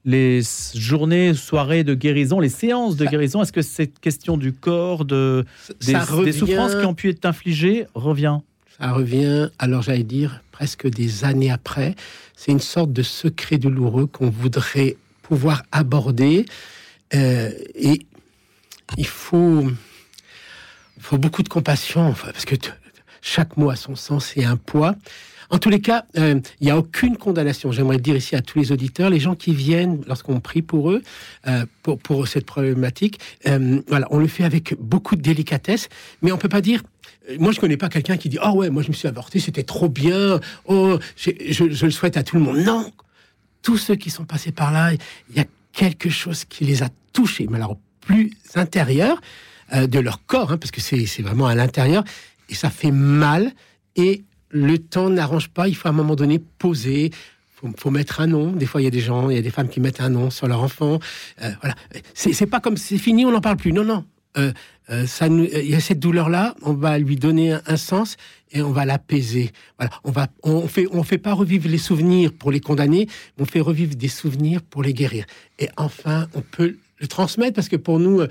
les 0.05 0.43
journées, 0.75 1.35
soirées 1.35 1.85
de 1.85 1.95
guérison, 1.95 2.41
les 2.41 2.49
séances 2.49 2.97
de 2.97 3.07
guérison, 3.07 3.43
est-ce 3.43 3.53
que 3.53 3.63
cette 3.63 4.01
question 4.01 4.37
du 4.37 4.53
corps, 4.53 5.05
de, 5.05 5.45
des, 5.81 6.33
souffrances 6.33 6.75
qui 6.75 6.85
ont 6.85 6.95
pu 6.95 7.11
être 7.11 7.25
infligées 7.25 7.87
revient 7.95 8.39
Ça 8.79 8.93
revient, 8.93 9.49
alors 9.59 9.83
j'allais 9.83 10.03
dire, 10.03 10.43
presque 10.51 10.89
des 10.89 11.25
années 11.25 11.53
après. 11.53 11.95
C'est 12.35 12.51
une 12.51 12.61
sorte 12.61 12.93
de 12.93 13.03
secret 13.03 13.59
douloureux 13.59 14.07
qu'on 14.07 14.31
voudrait 14.31 14.97
pouvoir 15.23 15.63
aborder. 15.71 16.47
Euh, 17.15 17.51
et 17.77 18.01
il 18.97 19.07
faut, 19.07 19.69
faut 20.99 21.19
beaucoup 21.19 21.45
de 21.45 21.49
compassion, 21.49 22.13
parce 22.13 22.45
que 22.45 22.57
chaque 23.21 23.57
mot 23.57 23.71
a 23.71 23.77
son 23.77 23.95
sens 23.95 24.37
et 24.37 24.45
un 24.45 24.57
poids. 24.57 24.97
En 25.53 25.59
tous 25.59 25.69
les 25.69 25.83
cas, 25.83 26.07
euh, 26.17 26.41
il 26.61 26.65
n'y 26.65 26.71
a 26.71 26.79
aucune 26.79 27.19
condamnation. 27.19 27.73
J'aimerais 27.73 27.99
dire 27.99 28.17
ici 28.17 28.35
à 28.35 28.41
tous 28.41 28.59
les 28.59 28.73
auditeurs, 28.73 29.11
les 29.11 29.21
gens 29.21 29.35
qui 29.35 29.53
viennent 29.53 30.03
lorsqu'on 30.07 30.41
prie 30.41 30.63
pour 30.63 30.91
eux, 30.91 31.03
euh, 31.47 31.67
pour, 31.83 32.27
cette 32.27 32.47
problématique, 32.47 33.21
euh, 33.47 33.83
voilà, 33.87 34.07
on 34.11 34.19
le 34.19 34.29
fait 34.29 34.45
avec 34.45 34.75
beaucoup 34.81 35.15
de 35.15 35.21
délicatesse, 35.21 35.91
mais 36.23 36.33
on 36.33 36.39
peut 36.39 36.49
pas 36.49 36.63
dire 36.63 36.83
moi, 37.39 37.53
je 37.53 37.61
connais 37.61 37.77
pas 37.77 37.89
quelqu'un 37.89 38.17
qui 38.17 38.29
dit 38.31 38.39
Oh 38.43 38.51
ouais, 38.53 38.71
moi 38.71 38.83
je 38.83 38.89
me 38.89 38.95
suis 38.95 39.07
avorté, 39.07 39.39
c'était 39.39 39.63
trop 39.63 39.89
bien. 39.89 40.41
Oh, 40.65 40.99
je, 41.17 41.31
je, 41.51 41.85
le 41.85 41.91
souhaite 41.93 42.17
à 42.17 42.25
tout 42.25 42.37
le 42.37 42.43
monde. 42.43 42.59
Non, 42.59 42.91
tous 43.61 43.77
ceux 43.77 43.95
qui 43.95 44.11
sont 44.11 44.25
passés 44.25 44.51
par 44.51 44.73
là, 44.73 44.93
il 44.93 45.37
y 45.37 45.41
a 45.41 45.45
quelque 45.73 46.09
chose 46.09 46.45
qui 46.47 46.65
les 46.65 46.83
a 46.83 46.89
touchés, 47.13 47.47
mais 47.49 47.59
alors 47.59 47.77
plus 48.01 48.33
intérieur 48.55 49.21
de 49.73 49.99
leur 50.01 50.25
corps, 50.27 50.51
hein, 50.51 50.59
parce 50.59 50.73
que 50.73 50.81
c'est 50.81 51.23
vraiment 51.23 51.47
à 51.47 51.55
l'intérieur, 51.55 52.03
et 52.49 52.55
ça 52.55 52.71
fait 52.71 52.91
mal. 52.91 53.53
Et 53.95 54.25
le 54.53 54.79
temps 54.79 55.11
n'arrange 55.11 55.49
pas. 55.49 55.67
Il 55.67 55.75
faut 55.75 55.89
à 55.89 55.91
un 55.91 55.95
moment 55.95 56.15
donné 56.15 56.39
poser. 56.39 57.11
Faut, 57.57 57.69
faut 57.77 57.91
mettre 57.91 58.21
un 58.21 58.27
nom. 58.29 58.53
Des 58.53 58.67
fois, 58.67 58.81
il 58.81 58.85
y 58.85 58.87
a 58.87 58.91
des 58.91 59.01
gens, 59.01 59.31
il 59.31 59.37
y 59.37 59.39
a 59.39 59.43
des 59.43 59.51
femmes 59.51 59.69
qui 59.69 59.81
mettent 59.81 60.01
un 60.01 60.11
nom 60.11 60.31
sur 60.31 60.47
leur 60.47 60.63
enfant. 60.63 61.01
Euh, 61.43 61.51
voilà. 61.61 61.75
C'est 62.15 62.47
pas 62.47 62.61
comme 62.61 62.77
c'est 62.77 62.99
fini, 62.99 63.25
on 63.25 63.33
n'en 63.33 63.41
parle 63.41 63.57
plus. 63.57 63.73
Non, 63.73 63.85
non. 63.85 64.05
Euh, 64.39 64.53
euh, 64.91 65.07
il 65.21 65.71
y 65.71 65.75
a 65.75 65.81
cette 65.81 65.99
douleur-là. 65.99 66.55
On 66.63 66.75
va 66.75 66.99
lui 66.99 67.17
donner 67.17 67.57
un, 67.67 67.77
sens 67.77 68.17
et 68.53 68.63
on 68.63 68.73
va 68.73 68.85
l'apaiser. 68.85 69.53
On 70.05 70.11
va, 70.11 70.29
on 70.43 70.69
fait, 70.69 70.87
fait 71.05 71.19
pas 71.19 71.33
revivre 71.33 71.69
les 71.69 71.79
souvenirs 71.79 72.33
pour 72.33 72.51
les 72.53 72.61
condamner. 72.61 73.09
On 73.39 73.45
fait 73.45 73.61
revivre 73.61 73.95
des 73.95 74.09
souvenirs 74.09 74.61
pour 74.63 74.83
les 74.83 74.93
guérir. 74.93 75.25
Et 75.59 75.69
enfin, 75.77 76.29
on 76.35 76.41
peut 76.41 76.77
le 76.99 77.07
transmettre 77.07 77.55
parce 77.55 77.69
que 77.69 77.77
pour 77.77 78.01
nous, 78.01 78.23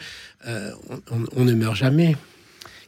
on, 0.46 1.26
on 1.36 1.46
ne 1.46 1.54
meurt 1.54 1.76
jamais. 1.76 2.16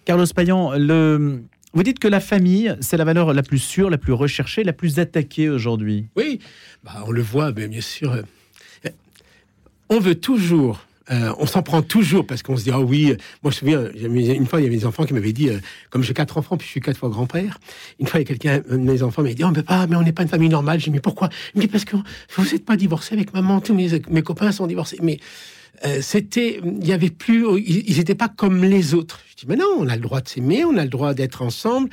Carlos 0.05 0.25
Payan, 0.35 0.73
le, 0.73 1.43
vous 1.73 1.83
dites 1.83 1.99
que 1.99 2.07
la 2.07 2.19
famille, 2.19 2.75
c'est 2.81 2.97
la 2.97 3.03
valeur 3.03 3.33
la 3.33 3.43
plus 3.43 3.59
sûre, 3.59 3.89
la 3.89 3.97
plus 3.97 4.13
recherchée, 4.13 4.63
la 4.63 4.73
plus 4.73 4.99
attaquée 4.99 5.49
aujourd'hui. 5.49 6.05
Oui, 6.15 6.39
bah, 6.83 7.03
on 7.07 7.11
le 7.11 7.21
voit, 7.21 7.51
bien 7.51 7.81
sûr. 7.81 8.13
Euh, 8.13 8.89
on 9.89 9.99
veut 9.99 10.15
toujours 10.15 10.85
euh, 11.11 11.33
on 11.37 11.45
s'en 11.45 11.61
prend 11.61 11.81
toujours 11.81 12.25
parce 12.25 12.43
qu'on 12.43 12.55
se 12.55 12.63
dit 12.63 12.71
ah 12.71 12.79
oui 12.79 13.13
moi 13.43 13.51
je 13.51 13.65
me 13.65 13.91
souviens 13.91 13.91
une 14.33 14.45
fois 14.45 14.61
il 14.61 14.63
y 14.63 14.67
avait 14.67 14.77
des 14.77 14.85
enfants 14.85 15.03
qui 15.03 15.13
m'avaient 15.13 15.33
dit 15.33 15.49
euh, 15.49 15.59
comme 15.89 16.01
j'ai 16.01 16.13
quatre 16.13 16.37
enfants 16.37 16.55
puis 16.55 16.65
je 16.65 16.71
suis 16.71 16.79
quatre 16.79 16.97
fois 16.97 17.09
grand-père 17.09 17.59
une 17.99 18.07
fois 18.07 18.21
il 18.21 18.23
y 18.23 18.25
a 18.25 18.27
quelqu'un 18.27 18.59
de 18.59 18.77
mes 18.77 19.03
enfants 19.03 19.21
m'avait 19.21 19.35
dit 19.35 19.43
oh, 19.43 19.51
pas 19.63 19.85
mais 19.87 19.97
on 19.97 20.01
n'est 20.01 20.13
pas 20.13 20.23
une 20.23 20.29
famille 20.29 20.47
normale 20.47 20.79
j'ai 20.79 20.85
dit 20.85 20.91
mais 20.91 21.01
pourquoi? 21.01 21.29
Il 21.53 21.57
me 21.57 21.65
dit 21.65 21.67
parce 21.67 21.83
que 21.83 21.97
vous 21.97 22.43
n'êtes 22.45 22.63
pas 22.63 22.77
divorcé 22.77 23.15
avec 23.15 23.33
maman 23.33 23.59
tous 23.59 23.73
mes, 23.73 24.21
copains 24.21 24.53
sont 24.53 24.65
divorcés 24.65 24.97
mais 25.01 25.19
euh, 25.85 25.99
c'était, 26.01 26.61
il 26.63 26.87
y 26.87 26.93
avait 26.93 27.09
plus, 27.09 27.45
ils 27.59 27.97
n'étaient 27.97 28.15
pas 28.15 28.29
comme 28.29 28.63
les 28.63 28.93
autres. 28.93 29.19
Je 29.29 29.35
dis, 29.35 29.45
mais 29.49 29.57
non, 29.57 29.65
on 29.77 29.87
a 29.87 29.95
le 29.95 30.01
droit 30.01 30.21
de 30.21 30.29
s'aimer, 30.29 30.63
on 30.63 30.77
a 30.77 30.83
le 30.83 30.89
droit 30.89 31.13
d'être 31.13 31.41
ensemble. 31.41 31.89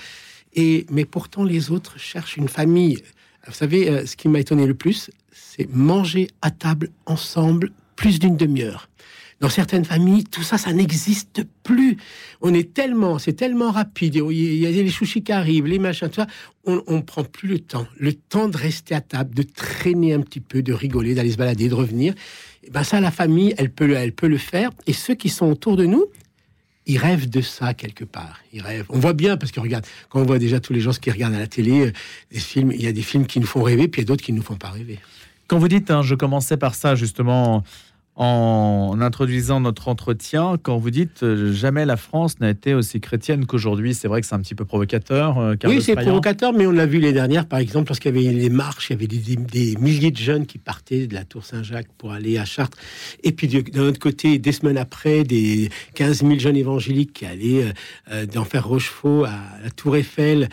Et, 0.55 0.87
mais 0.91 1.05
pourtant, 1.05 1.43
les 1.43 1.71
autres 1.73 1.99
cherchent 1.99 2.37
une 2.37 2.49
famille. 2.49 2.99
Vous 3.47 3.55
savez, 3.55 3.89
euh, 3.89 4.07
ce 4.07 4.17
qui 4.17 4.29
m'a 4.29 4.39
étonné 4.39 4.67
le 4.67 4.75
plus, 4.75 5.11
c'est 5.33 5.69
manger 5.75 6.29
à 6.43 6.51
table 6.51 6.91
ensemble 7.07 7.73
plus 7.97 8.19
d'une 8.19 8.37
demi-heure. 8.37 8.90
Dans 9.41 9.49
certaines 9.49 9.87
familles, 9.87 10.25
tout 10.25 10.43
ça, 10.43 10.59
ça 10.59 10.73
n'existe 10.75 11.45
plus. 11.63 11.97
On 12.43 12.53
est 12.53 12.75
tellement, 12.75 13.19
c'est 13.19 13.33
tellement 13.33 13.71
rapide. 13.71 14.17
Il 14.17 14.57
y 14.57 14.67
a 14.67 14.71
les 14.71 14.91
chouchis 14.91 15.23
qui 15.23 15.33
arrivent, 15.33 15.67
les 15.67 15.79
machins, 15.79 16.09
tout 16.09 16.17
ça. 16.17 16.27
On, 16.67 16.83
on 16.87 17.01
prend 17.01 17.25
plus 17.25 17.49
le 17.49 17.59
temps, 17.59 17.87
le 17.99 18.13
temps 18.13 18.49
de 18.49 18.57
rester 18.59 18.95
à 18.95 19.01
table, 19.01 19.35
de 19.35 19.43
traîner 19.43 20.13
un 20.13 20.21
petit 20.21 20.41
peu, 20.41 20.63
de 20.63 20.75
rigoler, 20.75 21.15
d'aller 21.15 21.33
se 21.33 21.39
balader, 21.39 21.71
de 21.71 21.75
revenir. 21.75 22.15
Et 22.65 22.71
ben 22.71 22.85
ça, 22.85 23.01
la 23.01 23.11
famille, 23.11 23.55
elle 23.57 23.71
peut, 23.71 23.93
elle 23.93 24.13
peut 24.13 24.29
le 24.29 24.37
faire. 24.37 24.71
Et 24.87 24.93
ceux 24.93 25.15
qui 25.15 25.31
sont 25.31 25.47
autour 25.47 25.77
de 25.77 25.87
nous, 25.87 26.05
ils 26.85 26.99
rêvent 26.99 27.31
de 27.31 27.41
ça 27.41 27.73
quelque 27.73 28.05
part. 28.05 28.41
Ils 28.53 28.61
rêvent. 28.61 28.87
On 28.91 28.99
voit 28.99 29.15
bien 29.15 29.39
parce 29.39 29.53
que 29.53 29.61
regarde, 29.61 29.87
quand 30.11 30.21
on 30.21 30.25
voit 30.25 30.39
déjà 30.39 30.61
tous 30.61 30.75
les 30.75 30.81
gens 30.81 30.91
qui 30.91 31.11
regardent 31.11 31.35
à 31.35 31.39
la 31.39 31.47
télé, 31.47 31.87
euh, 31.87 31.93
des 32.31 32.41
films, 32.41 32.73
il 32.73 32.83
y 32.83 32.87
a 32.87 32.93
des 32.93 33.03
films 33.03 33.27
qui 33.27 33.41
nous 33.41 33.47
font 33.47 33.63
rêver, 33.63 33.89
puis 33.89 34.03
il 34.03 34.05
y 34.05 34.07
a 34.07 34.09
d'autres 34.09 34.25
qui 34.25 34.33
ne 34.33 34.39
nous 34.39 34.43
font 34.43 34.57
pas 34.57 34.71
rêver. 34.71 34.99
Quand 35.47 35.59
vous 35.59 35.69
dites, 35.69 35.91
hein, 35.91 36.03
je 36.03 36.15
commençais 36.15 36.57
par 36.57 36.75
ça 36.75 36.95
justement 36.95 37.65
en 38.21 39.01
introduisant 39.01 39.61
notre 39.61 39.89
entretien, 39.89 40.59
quand 40.63 40.77
vous 40.77 40.91
dites 40.91 41.23
euh, 41.23 41.55
jamais 41.55 41.87
la 41.87 41.97
France 41.97 42.39
n'a 42.39 42.51
été 42.51 42.75
aussi 42.75 43.01
chrétienne 43.01 43.47
qu'aujourd'hui, 43.47 43.95
c'est 43.95 44.09
vrai 44.09 44.21
que 44.21 44.27
c'est 44.27 44.35
un 44.35 44.41
petit 44.41 44.55
peu 44.55 44.67
provocateur. 44.67 45.39
Euh, 45.39 45.55
oui, 45.65 45.81
c'est 45.81 45.97
provocateur, 45.97 46.53
mais 46.53 46.67
on 46.67 46.71
l'a 46.71 46.85
vu 46.85 46.99
les 46.99 47.15
dernières, 47.15 47.47
par 47.47 47.61
exemple, 47.61 47.89
lorsqu'il 47.89 48.15
y 48.15 48.19
avait 48.19 48.35
les 48.35 48.51
marches, 48.51 48.91
il 48.91 48.93
y 48.93 48.97
avait 48.97 49.07
des, 49.07 49.75
milliers 49.81 50.11
de 50.11 50.19
jeunes 50.19 50.45
qui 50.45 50.59
partaient 50.59 51.07
de 51.07 51.15
la 51.15 51.25
Tour 51.25 51.47
Saint-Jacques 51.47 51.89
pour 51.97 52.13
aller 52.13 52.37
à 52.37 52.45
Chartres. 52.45 52.77
Et 53.25 53.33
puis 53.33 53.49
d'un 53.49 53.85
autre 53.85 53.99
côté, 53.99 54.39
des 54.39 54.53
semaines 54.53 54.77
après, 54.77 55.25
des 55.25 55.71
15 55.95 56.19
000 56.19 56.39
jeunes 56.41 56.59
évangéliques 56.59 57.15
qui 57.15 57.25
allaient 57.25 57.73
euh, 58.13 58.27
d'Enfer 58.27 58.69
Rochefort 58.69 59.25
à 59.25 59.63
la 59.65 59.71
Tour 59.71 59.97
Eiffel. 59.97 60.51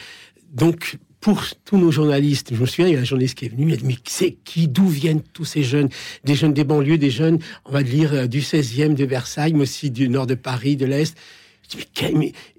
Donc, 0.53 0.97
pour 1.19 1.43
tous 1.65 1.77
nos 1.77 1.91
journalistes, 1.91 2.53
je 2.53 2.61
me 2.61 2.65
souviens, 2.65 2.87
il 2.87 2.93
y 2.93 2.97
a 2.97 2.99
un 2.99 3.05
journaliste 3.05 3.37
qui 3.37 3.45
est 3.45 3.49
venu, 3.49 3.67
il 3.67 3.73
a 3.73 3.77
dit, 3.77 3.85
mais 3.85 3.97
c'est 4.07 4.33
qui, 4.43 4.67
d'où 4.67 4.87
viennent 4.87 5.21
tous 5.21 5.45
ces 5.45 5.63
jeunes? 5.63 5.89
Des 6.23 6.35
jeunes 6.35 6.53
des 6.53 6.63
banlieues, 6.63 6.97
des 6.97 7.09
jeunes, 7.09 7.39
on 7.65 7.71
va 7.71 7.83
dire, 7.83 8.13
euh, 8.13 8.27
du 8.27 8.41
16e, 8.41 8.93
de 8.93 9.05
Versailles, 9.05 9.53
mais 9.53 9.61
aussi 9.61 9.89
du 9.91 10.09
nord 10.09 10.27
de 10.27 10.35
Paris, 10.35 10.75
de 10.75 10.85
l'Est. 10.85 11.17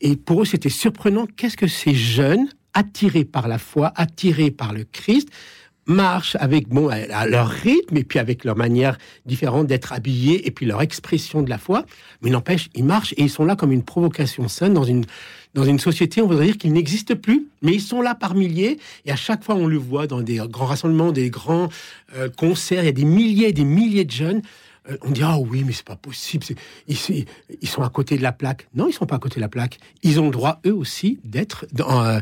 Et 0.00 0.16
pour 0.16 0.42
eux, 0.42 0.44
c'était 0.44 0.68
surprenant. 0.68 1.26
Qu'est-ce 1.36 1.56
que 1.56 1.66
ces 1.66 1.94
jeunes, 1.94 2.48
attirés 2.74 3.24
par 3.24 3.48
la 3.48 3.58
foi, 3.58 3.92
attirés 3.96 4.50
par 4.50 4.72
le 4.72 4.84
Christ, 4.84 5.28
marchent 5.88 6.36
avec 6.38 6.68
bon 6.68 6.88
à 6.88 7.26
leur 7.26 7.48
rythme 7.48 7.96
et 7.96 8.04
puis 8.04 8.18
avec 8.18 8.44
leur 8.44 8.56
manière 8.56 8.98
différente 9.26 9.66
d'être 9.66 9.92
habillés 9.92 10.46
et 10.46 10.50
puis 10.50 10.66
leur 10.66 10.82
expression 10.82 11.42
de 11.42 11.50
la 11.50 11.58
foi. 11.58 11.84
Mais 12.22 12.30
n'empêche, 12.30 12.68
ils 12.74 12.84
marchent 12.84 13.14
et 13.16 13.22
ils 13.22 13.30
sont 13.30 13.44
là 13.44 13.56
comme 13.56 13.72
une 13.72 13.82
provocation 13.82 14.46
saine 14.48 14.74
dans 14.74 14.84
une 14.84 15.04
dans 15.54 15.64
une 15.64 15.78
société, 15.78 16.20
on 16.20 16.26
voudrait 16.26 16.44
dire 16.44 16.58
qu'ils 16.58 16.74
n'existent 16.74 17.16
plus, 17.16 17.48
mais 17.62 17.72
ils 17.72 17.80
sont 17.80 18.02
là 18.02 18.14
par 18.14 18.34
milliers. 18.34 18.78
Et 19.06 19.10
à 19.10 19.16
chaque 19.16 19.42
fois, 19.42 19.54
on 19.54 19.66
le 19.66 19.78
voit 19.78 20.06
dans 20.06 20.20
des 20.20 20.36
grands 20.46 20.66
rassemblements, 20.66 21.10
des 21.10 21.30
grands 21.30 21.70
euh, 22.16 22.28
concerts, 22.28 22.82
il 22.82 22.86
y 22.86 22.90
a 22.90 22.92
des 22.92 23.06
milliers 23.06 23.48
et 23.48 23.52
des 23.52 23.64
milliers 23.64 24.04
de 24.04 24.10
jeunes. 24.10 24.42
Euh, 24.88 24.96
on 25.02 25.10
dit 25.10 25.22
ah 25.22 25.38
oui, 25.38 25.64
mais 25.66 25.72
c'est 25.72 25.86
pas 25.86 25.96
possible. 25.96 26.44
Ils, 26.86 26.96
ils, 27.60 27.68
sont 27.68 27.82
à 27.82 27.88
côté 27.90 28.16
de 28.16 28.22
la 28.22 28.32
plaque. 28.32 28.68
Non, 28.74 28.88
ils 28.88 28.92
sont 28.92 29.06
pas 29.06 29.16
à 29.16 29.18
côté 29.18 29.36
de 29.36 29.40
la 29.40 29.48
plaque. 29.48 29.78
Ils 30.02 30.20
ont 30.20 30.26
le 30.26 30.30
droit 30.30 30.60
eux 30.66 30.74
aussi 30.74 31.20
d'être 31.24 31.66
dans, 31.72 32.04
euh, 32.04 32.20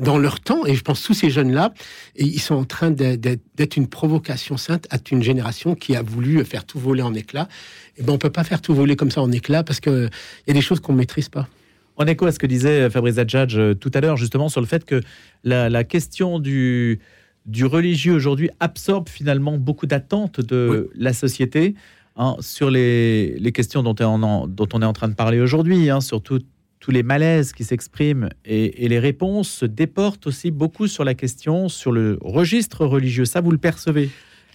dans 0.00 0.18
leur 0.18 0.40
temps. 0.40 0.66
Et 0.66 0.74
je 0.74 0.82
pense 0.82 1.02
tous 1.02 1.14
ces 1.14 1.30
jeunes-là, 1.30 1.72
ils 2.16 2.40
sont 2.40 2.54
en 2.54 2.64
train 2.64 2.90
d'être 2.90 3.76
une 3.76 3.88
provocation 3.88 4.56
sainte 4.56 4.86
à 4.90 4.98
une 5.10 5.22
génération 5.22 5.74
qui 5.74 5.96
a 5.96 6.02
voulu 6.02 6.44
faire 6.44 6.64
tout 6.64 6.78
voler 6.78 7.02
en 7.02 7.14
éclats. 7.14 7.48
Et 7.96 8.02
ben 8.02 8.12
on 8.12 8.18
peut 8.18 8.30
pas 8.30 8.44
faire 8.44 8.62
tout 8.62 8.74
voler 8.74 8.96
comme 8.96 9.10
ça 9.10 9.20
en 9.20 9.30
éclats 9.30 9.62
parce 9.62 9.80
que 9.80 10.08
il 10.46 10.48
y 10.48 10.50
a 10.50 10.54
des 10.54 10.62
choses 10.62 10.80
qu'on 10.80 10.92
maîtrise 10.94 11.28
pas. 11.28 11.48
En 11.96 12.06
écho 12.06 12.24
à 12.26 12.32
ce 12.32 12.38
que 12.38 12.46
disait 12.46 12.88
Fabrice 12.88 13.18
Adjadj 13.18 13.58
euh, 13.58 13.74
tout 13.74 13.90
à 13.94 14.00
l'heure, 14.00 14.16
justement, 14.16 14.48
sur 14.48 14.60
le 14.60 14.66
fait 14.66 14.84
que 14.84 15.02
la, 15.44 15.84
question 15.84 16.38
du, 16.38 17.00
du 17.46 17.64
religieux 17.64 18.14
aujourd'hui 18.14 18.50
absorbe 18.60 19.08
finalement 19.08 19.58
beaucoup 19.58 19.86
d'attentes 19.86 20.40
de 20.40 20.90
la 20.94 21.12
société 21.12 21.74
hein, 22.16 22.36
sur 22.40 22.70
les, 22.70 23.36
les, 23.38 23.52
questions 23.52 23.82
dont, 23.82 23.96
on, 24.00 24.46
dont 24.46 24.68
on 24.72 24.82
est 24.82 24.86
en 24.86 24.92
train 24.92 25.08
de 25.08 25.14
parler 25.14 25.40
aujourd'hui, 25.40 25.90
hein, 25.90 26.00
surtout 26.00 26.40
tous 26.82 26.90
les 26.90 27.04
malaises 27.04 27.52
qui 27.52 27.62
s'expriment 27.62 28.28
et, 28.44 28.88
les 28.88 28.98
réponses 28.98 29.48
se 29.48 29.64
déportent 29.64 30.26
aussi 30.26 30.50
beaucoup 30.50 30.88
sur 30.88 31.04
la 31.04 31.14
question, 31.14 31.68
sur 31.68 31.92
le 31.92 32.18
registre 32.20 32.84
religieux. 32.84 33.24
Ça, 33.24 33.40
vous 33.40 33.52
le 33.52 33.58
percevez? 33.58 34.10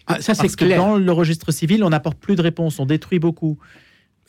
Ah, 0.08 0.22
ça, 0.22 0.34
c'est 0.34 0.54
clair. 0.54 0.78
dans 0.78 0.98
le 0.98 1.12
registre 1.12 1.52
civil, 1.52 1.84
on 1.86 1.90
n'apporte 1.90 2.18
plus 2.18 2.36
de 2.36 2.42
réponses, 2.42 2.80
on 2.80 2.86
détruit 2.86 3.20
beaucoup. 3.20 3.58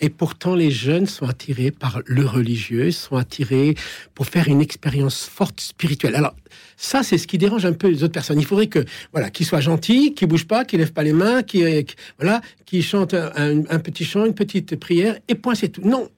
Et 0.00 0.10
pourtant, 0.10 0.54
les 0.54 0.70
jeunes 0.70 1.06
sont 1.06 1.26
attirés 1.26 1.70
par 1.70 2.02
le 2.06 2.24
religieux, 2.24 2.90
sont 2.90 3.16
attirés 3.16 3.74
pour 4.14 4.26
faire 4.26 4.48
une 4.48 4.60
expérience 4.60 5.24
forte 5.24 5.60
spirituelle. 5.60 6.14
Alors, 6.14 6.34
ça, 6.76 7.02
c'est 7.02 7.18
ce 7.18 7.26
qui 7.26 7.38
dérange 7.38 7.66
un 7.66 7.72
peu 7.72 7.88
les 7.88 8.04
autres 8.04 8.12
personnes. 8.12 8.38
Il 8.38 8.46
faudrait 8.46 8.68
que, 8.68 8.84
voilà, 9.12 9.30
qu'ils 9.30 9.46
soient 9.46 9.60
gentils, 9.60 10.14
qu'ils 10.14 10.28
bougent 10.28 10.46
pas, 10.46 10.64
qu'ils 10.64 10.78
lèvent 10.78 10.92
pas 10.92 11.02
les 11.02 11.12
mains, 11.12 11.42
qu'ils, 11.42 11.84
voilà, 12.18 12.40
qu'ils 12.64 12.84
chantent 12.84 13.14
un, 13.14 13.64
un, 13.68 13.78
petit 13.78 14.04
chant, 14.04 14.24
une 14.24 14.34
petite 14.34 14.76
prière, 14.76 15.18
et 15.26 15.34
point, 15.34 15.54
c'est 15.54 15.68
tout. 15.68 15.82
Non, 15.82 16.08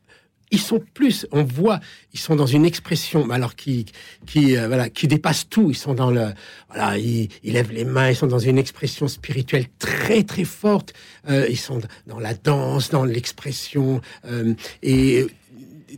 ils 0.50 0.60
sont 0.60 0.80
plus, 0.94 1.26
on 1.32 1.44
voit, 1.44 1.80
ils 2.12 2.18
sont 2.18 2.34
dans 2.34 2.46
une 2.46 2.64
expression, 2.64 3.30
alors 3.30 3.54
qui, 3.54 3.86
qui, 4.26 4.56
euh, 4.56 4.66
voilà, 4.66 4.90
qui 4.90 5.06
dépasse 5.06 5.48
tout. 5.48 5.70
Ils 5.70 5.76
sont 5.76 5.94
dans 5.94 6.10
le, 6.10 6.26
voilà, 6.68 6.98
ils, 6.98 7.28
lèvent 7.44 7.72
les 7.72 7.84
mains, 7.84 8.10
ils 8.10 8.16
sont 8.16 8.26
dans 8.26 8.38
une 8.38 8.58
expression 8.58 9.06
spirituelle 9.08 9.66
très 9.78 10.24
très 10.24 10.44
forte. 10.44 10.92
Euh, 11.28 11.46
ils 11.48 11.58
sont 11.58 11.80
dans 12.06 12.18
la 12.18 12.34
danse, 12.34 12.90
dans 12.90 13.04
l'expression 13.04 14.00
euh, 14.24 14.54
et 14.82 15.26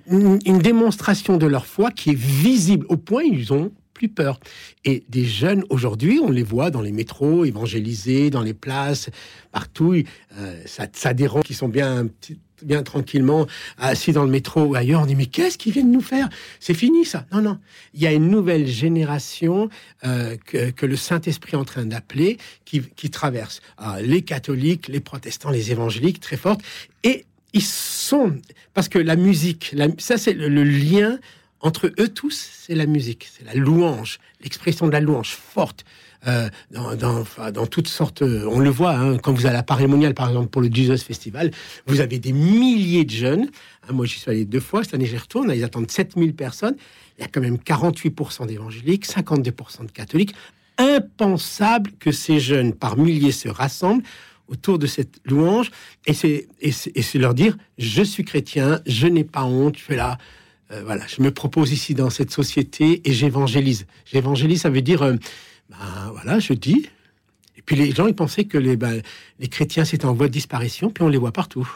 une, 0.07 0.39
démonstration 0.59 1.39
de 1.39 1.47
leur 1.47 1.67
foi 1.67 1.91
qui 1.91 2.11
est 2.11 2.19
visible 2.19 2.87
au 2.89 2.97
point 2.97 3.23
où 3.25 3.35
ils 3.35 3.53
ont 3.53 3.73
plus 3.95 4.09
peur. 4.09 4.39
Et 4.85 5.05
des 5.09 5.25
jeunes 5.25 5.65
aujourd'hui, 5.71 6.21
on 6.23 6.31
les 6.31 6.43
voit 6.43 6.71
dans 6.71 6.83
les 6.83 6.93
métros, 6.93 7.45
évangélisés, 7.45 8.31
dans 8.31 8.43
les 8.43 8.55
places, 8.55 9.11
partout. 9.53 9.95
ça, 10.67 10.87
ça 10.93 11.15
dérange, 11.15 11.45
qui 11.45 11.55
sont 11.55 11.69
bien 11.69 12.09
bien 12.65 12.83
tranquillement 12.83 13.47
assis 13.79 14.13
dans 14.13 14.25
le 14.25 14.31
métro 14.31 14.63
ou 14.63 14.75
ailleurs. 14.75 15.03
On 15.03 15.07
dit 15.07 15.17
mais 15.17 15.27
qu'est-ce 15.27 15.59
qu'ils 15.59 15.73
viennent 15.73 15.91
nous 15.91 16.01
faire? 16.01 16.29
C'est 16.61 16.75
fini 16.75 17.05
ça. 17.05 17.27
Non 17.33 17.41
non, 17.41 17.59
il 17.95 18.03
y 18.03 18.07
a 18.07 18.13
une 18.13 18.29
nouvelle 18.29 18.67
génération 18.67 19.69
euh, 20.05 20.37
que, 20.47 20.87
le 20.87 20.97
Saint 20.97 21.21
Esprit 21.21 21.53
est 21.53 21.57
en 21.57 21.65
train 21.65 21.85
d'appeler 21.85 22.39
qui, 22.65 23.11
traverse 23.11 23.61
ah, 23.77 24.01
les 24.01 24.23
catholiques, 24.23 24.89
les 24.89 25.01
protestants, 25.01 25.51
les 25.51 25.71
évangéliques 25.71 26.21
très 26.21 26.37
fortes 26.37 26.63
et 27.05 27.25
ils 27.53 27.63
sont 27.63 28.33
parce 28.73 28.89
que 28.89 28.99
la 28.99 29.17
musique, 29.17 29.77
ça 29.99 30.17
c'est 30.17 30.33
le 30.33 30.65
lien 30.65 31.19
entre 31.63 31.93
eux 31.99 32.09
tous, 32.09 32.51
c'est 32.67 32.75
la 32.75 32.87
musique, 32.87 33.31
c'est 33.33 33.45
la 33.45 33.55
louange, 33.55 34.19
l'expression 34.41 34.87
de 34.87 34.93
la 34.93 35.01
louange 35.01 35.31
forte. 35.31 35.85
Euh, 36.29 36.49
dans, 36.71 37.67
toutes 37.67 37.89
sortes. 37.89 38.23
On 38.23 38.61
le 38.61 38.71
voit 38.71 38.93
hein, 38.93 39.19
quand 39.19 39.33
vous 39.33 39.47
allez 39.47 39.57
à 39.57 39.63
Paris 39.65 39.89
Monial, 39.89 40.15
par 40.15 40.29
exemple, 40.29 40.49
pour 40.49 40.63
le 40.63 40.71
Jesus 40.73 40.99
Festival, 40.99 41.51
vous 41.87 42.01
avez 42.01 42.19
des 42.19 42.33
milliers 42.33 43.05
de 43.05 43.11
jeunes. 43.11 43.51
Hein, 43.89 43.93
moi, 43.93 44.07
j'y 44.07 44.21
suis 44.21 44.31
allé 44.31 44.45
deux 44.45 44.61
fois. 44.61 44.85
Cette 44.85 44.95
année, 44.95 45.07
j'y 45.07 45.17
retourne. 45.17 45.53
Ils 45.55 45.65
attendent 45.65 45.91
7000 45.91 46.35
personnes. 46.35 46.77
Il 47.19 47.23
y 47.23 47.25
a 47.25 47.29
quand 47.29 47.41
même 47.41 47.57
48% 47.57 48.47
d'évangéliques, 48.47 49.07
52% 49.07 49.87
de 49.87 49.91
catholiques. 49.91 50.35
Impensable 50.79 51.91
que 51.99 52.13
ces 52.13 52.39
jeunes, 52.39 52.73
par 52.73 52.97
milliers, 52.97 53.33
se 53.33 53.49
rassemblent 53.49 54.05
autour 54.49 54.79
de 54.79 54.87
cette 54.87 55.21
louange 55.25 55.71
et 56.07 56.13
c'est 56.13 57.19
leur 57.19 57.35
dire 57.35 57.57
je 57.79 58.03
suis 58.03 58.25
chrétien, 58.25 58.81
je 58.87 59.07
n'ai 59.07 59.25
pas 59.25 59.45
honte, 59.45 59.79
je 59.79 59.83
fais 59.83 59.97
là. 59.97 60.19
Euh, 60.71 60.83
voilà, 60.85 61.05
je 61.07 61.23
me 61.23 61.31
propose 61.31 61.73
ici 61.73 61.95
dans 61.95 62.11
cette 62.11 62.31
société 62.31 63.03
et 63.05 63.13
j'évangélise. 63.13 63.87
J'évangélise, 64.05 64.63
ça 64.63 64.71
veut 64.71 64.83
dire 64.83 65.03
euh, 65.03 65.17
ben 65.73 66.11
voilà, 66.13 66.39
je 66.39 66.53
dis. 66.53 66.89
Et 67.57 67.63
puis 67.63 67.77
les 67.77 67.93
gens, 67.93 68.07
ils 68.07 68.15
pensaient 68.15 68.45
que 68.45 68.59
les, 68.59 68.77
ben, 68.77 69.03
les 69.39 69.49
chrétiens 69.49 69.85
c'était 69.85 70.07
en 70.07 70.15
voie 70.15 70.29
de 70.29 70.33
disparition, 70.33 70.91
puis 70.91 71.05
on 71.05 71.09
les 71.09 71.19
voit 71.19 71.33
partout. 71.33 71.69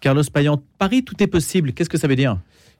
Carlos 0.00 0.22
Payan, 0.32 0.62
Paris, 0.78 1.04
tout 1.04 1.22
est 1.22 1.26
possible. 1.26 1.72
Qu'est-ce 1.72 1.90
que 1.90 1.98
ça 1.98 2.08
veut 2.08 2.16
dire? 2.16 2.38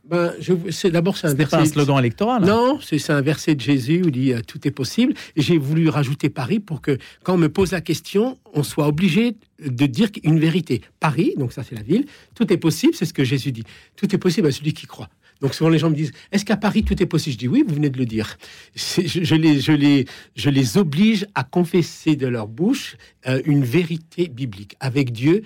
Ben, 0.08 0.32
c'est 0.70 0.90
d'abord 0.90 1.16
c'est 1.16 1.28
un 1.28 1.34
verset. 1.34 1.56
pas 1.56 1.62
un 1.62 1.66
slogan 1.66 1.98
électoral. 1.98 2.44
Non, 2.44 2.80
c'est 2.80 3.10
un 3.10 3.20
verset 3.20 3.54
de 3.54 3.60
Jésus 3.60 4.02
où 4.02 4.06
il 4.06 4.12
dit 4.12 4.32
euh, 4.32 4.40
tout 4.44 4.66
est 4.66 4.70
possible. 4.70 5.12
Et 5.36 5.42
j'ai 5.42 5.58
voulu 5.58 5.88
rajouter 5.88 6.30
Paris 6.30 6.58
pour 6.58 6.80
que 6.80 6.98
quand 7.22 7.34
on 7.34 7.38
me 7.38 7.48
pose 7.48 7.72
la 7.72 7.80
question, 7.80 8.38
on 8.54 8.62
soit 8.62 8.88
obligé 8.88 9.36
de 9.64 9.86
dire 9.86 10.08
une 10.24 10.40
vérité. 10.40 10.80
Paris, 10.98 11.34
donc 11.36 11.52
ça 11.52 11.62
c'est 11.62 11.74
la 11.74 11.82
ville, 11.82 12.06
tout 12.34 12.50
est 12.52 12.56
possible, 12.56 12.94
c'est 12.94 13.04
ce 13.04 13.12
que 13.12 13.24
Jésus 13.24 13.52
dit. 13.52 13.64
Tout 13.96 14.12
est 14.14 14.18
possible 14.18 14.48
à 14.48 14.52
celui 14.52 14.72
qui 14.72 14.86
croit. 14.86 15.10
Donc 15.40 15.54
souvent 15.54 15.70
les 15.70 15.78
gens 15.78 15.90
me 15.90 15.94
disent 15.94 16.12
Est-ce 16.32 16.44
qu'à 16.44 16.56
Paris 16.56 16.84
tout 16.84 17.00
est 17.02 17.06
possible? 17.06 17.32
Je 17.34 17.38
dis 17.38 17.48
Oui, 17.48 17.64
vous 17.66 17.74
venez 17.74 17.90
de 17.90 17.98
le 17.98 18.06
dire. 18.06 18.36
Je, 18.74 19.34
les, 19.34 19.60
je, 19.60 19.72
les, 19.72 20.06
je 20.36 20.50
les 20.50 20.78
oblige 20.78 21.26
à 21.34 21.44
confesser 21.44 22.16
de 22.16 22.26
leur 22.26 22.46
bouche 22.46 22.96
euh, 23.26 23.40
une 23.44 23.64
vérité 23.64 24.28
biblique. 24.28 24.76
Avec 24.80 25.12
Dieu, 25.12 25.42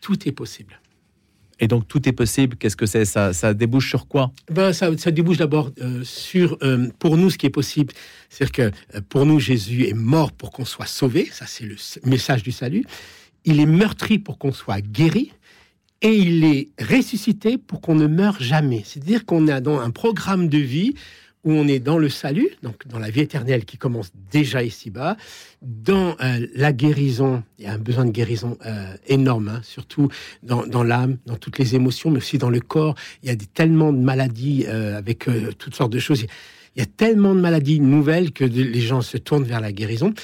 tout 0.00 0.28
est 0.28 0.32
possible. 0.32 0.78
Et 1.60 1.68
donc 1.68 1.86
tout 1.86 2.08
est 2.08 2.12
possible. 2.12 2.56
Qu'est-ce 2.56 2.76
que 2.76 2.86
c'est? 2.86 3.04
Ça, 3.04 3.32
ça 3.32 3.54
débouche 3.54 3.88
sur 3.88 4.08
quoi? 4.08 4.32
Ben, 4.50 4.72
ça, 4.72 4.96
ça 4.98 5.10
débouche 5.10 5.36
d'abord 5.36 5.70
euh, 5.80 6.02
sur, 6.02 6.58
euh, 6.62 6.88
pour 6.98 7.16
nous, 7.16 7.30
ce 7.30 7.38
qui 7.38 7.46
est 7.46 7.50
possible. 7.50 7.94
C'est-à-dire 8.28 8.72
que 8.92 9.00
pour 9.08 9.26
nous, 9.26 9.38
Jésus 9.38 9.86
est 9.86 9.94
mort 9.94 10.32
pour 10.32 10.50
qu'on 10.50 10.64
soit 10.64 10.86
sauvé. 10.86 11.28
Ça, 11.32 11.46
c'est 11.46 11.64
le 11.64 11.76
message 12.04 12.42
du 12.42 12.52
salut. 12.52 12.84
Il 13.44 13.60
est 13.60 13.66
meurtri 13.66 14.18
pour 14.18 14.38
qu'on 14.38 14.52
soit 14.52 14.80
guéri 14.80 15.32
et 16.02 16.16
il 16.16 16.44
est 16.44 16.68
ressuscité 16.80 17.56
pour 17.58 17.80
qu'on 17.80 17.94
ne 17.94 18.06
meure 18.06 18.42
jamais. 18.42 18.82
C'est-à-dire 18.84 19.24
qu'on 19.24 19.48
a 19.48 19.60
dans 19.60 19.78
un 19.78 19.90
programme 19.90 20.48
de 20.48 20.58
vie 20.58 20.94
où 21.44 21.52
on 21.52 21.66
est 21.66 21.80
dans 21.80 21.98
le 21.98 22.08
salut, 22.08 22.48
donc 22.62 22.86
dans 22.86 22.98
la 22.98 23.10
vie 23.10 23.20
éternelle 23.20 23.64
qui 23.64 23.76
commence 23.76 24.12
déjà 24.30 24.62
ici-bas, 24.62 25.16
dans 25.60 26.16
euh, 26.20 26.46
la 26.54 26.72
guérison, 26.72 27.42
il 27.58 27.64
y 27.64 27.68
a 27.68 27.72
un 27.72 27.78
besoin 27.78 28.04
de 28.04 28.10
guérison 28.10 28.56
euh, 28.64 28.94
énorme, 29.08 29.48
hein, 29.48 29.60
surtout 29.64 30.08
dans, 30.42 30.84
l'âme, 30.84 31.18
dans 31.26 31.36
toutes 31.36 31.58
les 31.58 31.74
émotions, 31.74 32.10
mais 32.10 32.18
aussi 32.18 32.38
dans 32.38 32.50
le 32.50 32.60
corps. 32.60 32.94
Il 33.22 33.28
y 33.28 33.32
a 33.32 33.36
tellement 33.54 33.92
de 33.92 33.98
maladies 33.98 34.66
euh, 34.68 34.96
avec 34.96 35.28
toutes 35.58 35.74
sortes 35.74 35.92
de 35.92 35.98
choses. 35.98 36.24
Il 36.76 36.78
y 36.78 36.82
a 36.82 36.86
tellement 36.86 37.34
de 37.34 37.40
maladies 37.40 37.80
nouvelles 37.80 38.32
que 38.32 38.44
les 38.44 38.80
gens 38.80 39.02
se 39.02 39.18
tournent 39.18 39.44
vers 39.44 39.60
la 39.60 39.72
guérison. 39.72 40.14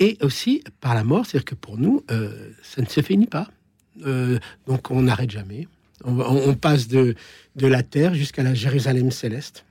Et 0.00 0.16
aussi 0.22 0.62
par 0.80 0.94
la 0.94 1.02
mort, 1.02 1.26
c'est-à-dire 1.26 1.44
que 1.44 1.54
pour 1.56 1.76
nous, 1.76 2.04
ça 2.62 2.80
ne 2.80 2.86
se 2.86 3.02
finit 3.02 3.26
pas. 3.26 3.48
Donc 4.66 4.90
on 4.90 5.02
n'arrête 5.02 5.30
jamais. 5.30 5.68
On, 6.04 6.20
on, 6.20 6.54
passe 6.54 6.86
de, 6.86 7.14
de 7.56 7.66
la 7.66 7.82
terre 7.82 8.14
jusqu'à 8.14 8.42
la 8.42 8.54
Jérusalem 8.54 9.10
céleste. 9.10 9.64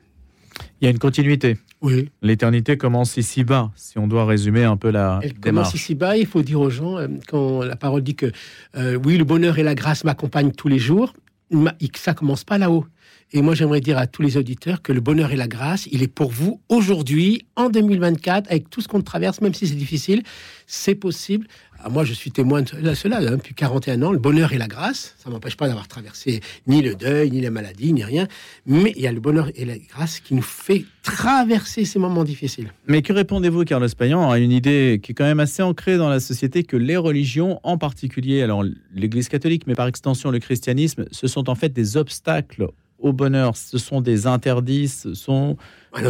Il 0.81 0.86
y 0.86 0.88
a 0.88 0.91
une 0.91 1.00
continuité. 1.00 1.57
Oui. 1.81 2.10
L'éternité 2.22 2.77
commence 2.77 3.17
ici-bas, 3.17 3.72
si 3.75 4.00
on 4.00 4.07
doit 4.07 4.25
résumer 4.25 4.63
un 4.63 4.77
peu 4.77 4.89
la 4.89 5.19
Elle 5.22 5.36
commence 5.36 5.74
ici-bas. 5.74 6.17
Il 6.17 6.25
faut 6.25 6.41
dire 6.41 6.60
aux 6.60 6.69
gens, 6.69 6.98
euh, 6.98 7.07
quand 7.27 7.63
la 7.63 7.75
parole 7.75 8.01
dit 8.01 8.15
que 8.15 8.31
euh, 8.75 9.00
oui, 9.05 9.17
le 9.17 9.24
bonheur 9.24 9.60
et 9.60 9.63
la 9.63 9.75
grâce 9.75 10.03
m'accompagnent 10.03 10.51
tous 10.51 10.67
les 10.67 10.79
jours, 10.79 11.13
ça 11.96 12.13
commence 12.13 12.43
pas 12.43 12.57
là-haut. 12.57 12.86
Et 13.34 13.42
moi, 13.42 13.56
j'aimerais 13.56 13.82
dire 13.82 13.98
à 13.98 14.08
tous 14.08 14.22
les 14.22 14.38
auditeurs 14.38 14.82
que 14.82 14.94
le 14.94 15.02
bonheur 15.02 15.32
et 15.34 15.36
la 15.36 15.50
grâce, 15.50 15.88
il 15.92 16.02
est 16.02 16.08
pour 16.08 16.32
vous 16.32 16.62
aujourd'hui, 16.70 17.46
en 17.58 17.70
2024, 17.70 18.50
avec 18.50 18.70
tout 18.70 18.80
ce 18.80 18.88
qu'on 18.88 19.02
traverse, 19.02 19.42
même 19.42 19.54
si 19.54 19.68
c'est 19.68 19.76
difficile, 19.76 20.24
c'est 20.66 20.96
possible. 20.96 21.46
Ah, 21.84 21.90
moi, 21.90 22.06
je 22.06 22.14
suis 22.14 22.32
témoin 22.32 22.62
de 22.62 22.94
cela 22.94 23.18
hein, 23.18 23.32
depuis 23.32 23.54
41 23.54 24.02
ans. 24.02 24.12
Le 24.12 24.18
bonheur 24.18 24.54
et 24.54 24.58
la 24.58 24.68
grâce, 24.68 25.14
ça 25.20 25.30
m'empêche 25.30 25.58
pas 25.58 25.68
d'avoir 25.68 25.88
traversé 25.90 26.40
ni 26.68 26.82
le 26.82 26.96
deuil, 26.96 27.30
ni 27.30 27.42
les 27.42 27.50
maladies, 27.50 27.94
ni 27.94 28.04
rien. 28.04 28.28
Mais 28.66 28.94
il 28.96 29.02
y 29.02 29.08
a 29.08 29.12
le 29.12 29.20
bonheur 29.20 29.52
et 29.56 29.66
la 29.66 29.78
grâce 29.78 30.22
qui 30.22 30.34
nous 30.34 30.42
fait 30.42 30.86
traverser 31.04 31.86
ces 31.86 32.00
moments 32.00 32.24
difficiles. 32.24 32.72
Mais 32.88 33.02
que 33.02 33.14
répondez-vous, 33.14 33.66
Carlos 33.66 33.90
Payan, 33.96 34.32
à 34.32 34.40
une 34.40 34.52
idée 34.52 35.00
qui 35.04 35.12
est 35.12 35.16
quand 35.16 35.26
même 35.26 35.42
assez 35.42 35.62
ancrée 35.62 35.98
dans 35.98 36.10
la 36.10 36.22
société 36.22 36.64
que 36.64 36.78
les 36.78 36.98
religions, 36.98 37.60
en 37.64 37.78
particulier, 37.78 38.42
alors 38.42 38.64
l'Église 38.94 39.28
catholique, 39.28 39.68
mais 39.68 39.76
par 39.76 39.88
extension 39.88 40.32
le 40.32 40.40
christianisme, 40.40 41.06
ce 41.12 41.28
sont 41.28 41.50
en 41.50 41.56
fait 41.56 41.74
des 41.74 41.98
obstacles 41.98 42.68
au 43.00 43.13
bonheur, 43.13 43.56
ce 43.56 43.77
sont 43.77 44.01
des 44.01 44.27
interdits, 44.27 44.88
ce 44.88 45.13
sont 45.13 45.58
ah 45.94 46.01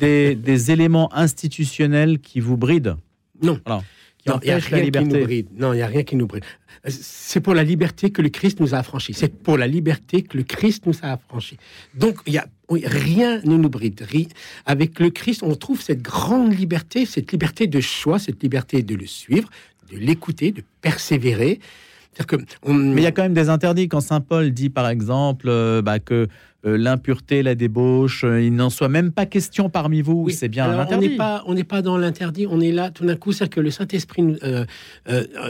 des, 0.00 0.34
des, 0.34 0.70
éléments 0.70 1.12
institutionnels 1.14 2.18
qui 2.20 2.40
vous 2.40 2.56
brident. 2.56 2.96
Non. 3.42 3.60
non, 3.66 4.40
il 4.42 4.46
n'y 4.46 4.50
a 4.50 4.58
rien 4.58 4.90
qui 4.90 5.04
nous 5.04 5.24
bride. 5.24 5.48
Non, 5.56 5.72
il 5.72 5.82
a 5.82 5.86
rien 5.86 6.02
qui 6.02 6.16
nous 6.16 6.26
bride. 6.26 6.44
C'est 6.86 7.40
pour 7.40 7.54
la 7.54 7.64
liberté 7.64 8.10
que 8.10 8.22
le 8.22 8.28
Christ 8.28 8.60
nous 8.60 8.74
a 8.74 8.78
affranchis. 8.78 9.14
C'est 9.14 9.34
pour 9.34 9.56
la 9.56 9.66
liberté 9.66 10.22
que 10.22 10.36
le 10.36 10.42
Christ 10.42 10.86
nous 10.86 10.94
a 11.02 11.12
affranchis. 11.12 11.56
Donc, 11.94 12.18
il 12.26 12.34
y 12.34 12.38
a 12.38 12.46
rien 12.68 13.40
ne 13.44 13.56
nous 13.56 13.68
bride. 13.68 14.00
Avec 14.66 15.00
le 15.00 15.10
Christ, 15.10 15.42
on 15.42 15.54
trouve 15.54 15.80
cette 15.80 16.02
grande 16.02 16.56
liberté, 16.56 17.06
cette 17.06 17.32
liberté 17.32 17.66
de 17.66 17.80
choix, 17.80 18.18
cette 18.18 18.42
liberté 18.42 18.82
de 18.82 18.94
le 18.94 19.06
suivre, 19.06 19.48
de 19.90 19.98
l'écouter, 19.98 20.52
de 20.52 20.62
persévérer. 20.80 21.60
Mais 22.66 23.00
il 23.00 23.02
y 23.02 23.06
a 23.06 23.12
quand 23.12 23.22
même 23.22 23.34
des 23.34 23.48
interdits. 23.48 23.88
Quand 23.88 24.00
Saint 24.00 24.20
Paul 24.20 24.50
dit, 24.50 24.70
par 24.70 24.88
exemple, 24.88 25.46
euh, 25.48 25.82
bah, 25.82 25.98
que 25.98 26.28
euh, 26.66 26.78
l'impureté, 26.78 27.42
la 27.42 27.54
débauche, 27.54 28.24
euh, 28.24 28.42
il 28.42 28.54
n'en 28.54 28.70
soit 28.70 28.88
même 28.88 29.12
pas 29.12 29.26
question 29.26 29.68
parmi 29.68 30.00
vous, 30.00 30.28
c'est 30.30 30.48
bien 30.48 30.68
un 30.68 30.78
interdit. 30.78 31.18
On 31.46 31.54
n'est 31.54 31.64
pas, 31.64 31.82
dans 31.82 31.98
l'interdit, 31.98 32.46
on 32.48 32.60
est 32.60 32.72
là 32.72 32.90
tout 32.90 33.04
d'un 33.04 33.16
coup, 33.16 33.32
c'est 33.32 33.48
que 33.48 33.60
le 33.60 33.70
Saint-Esprit 33.70 34.22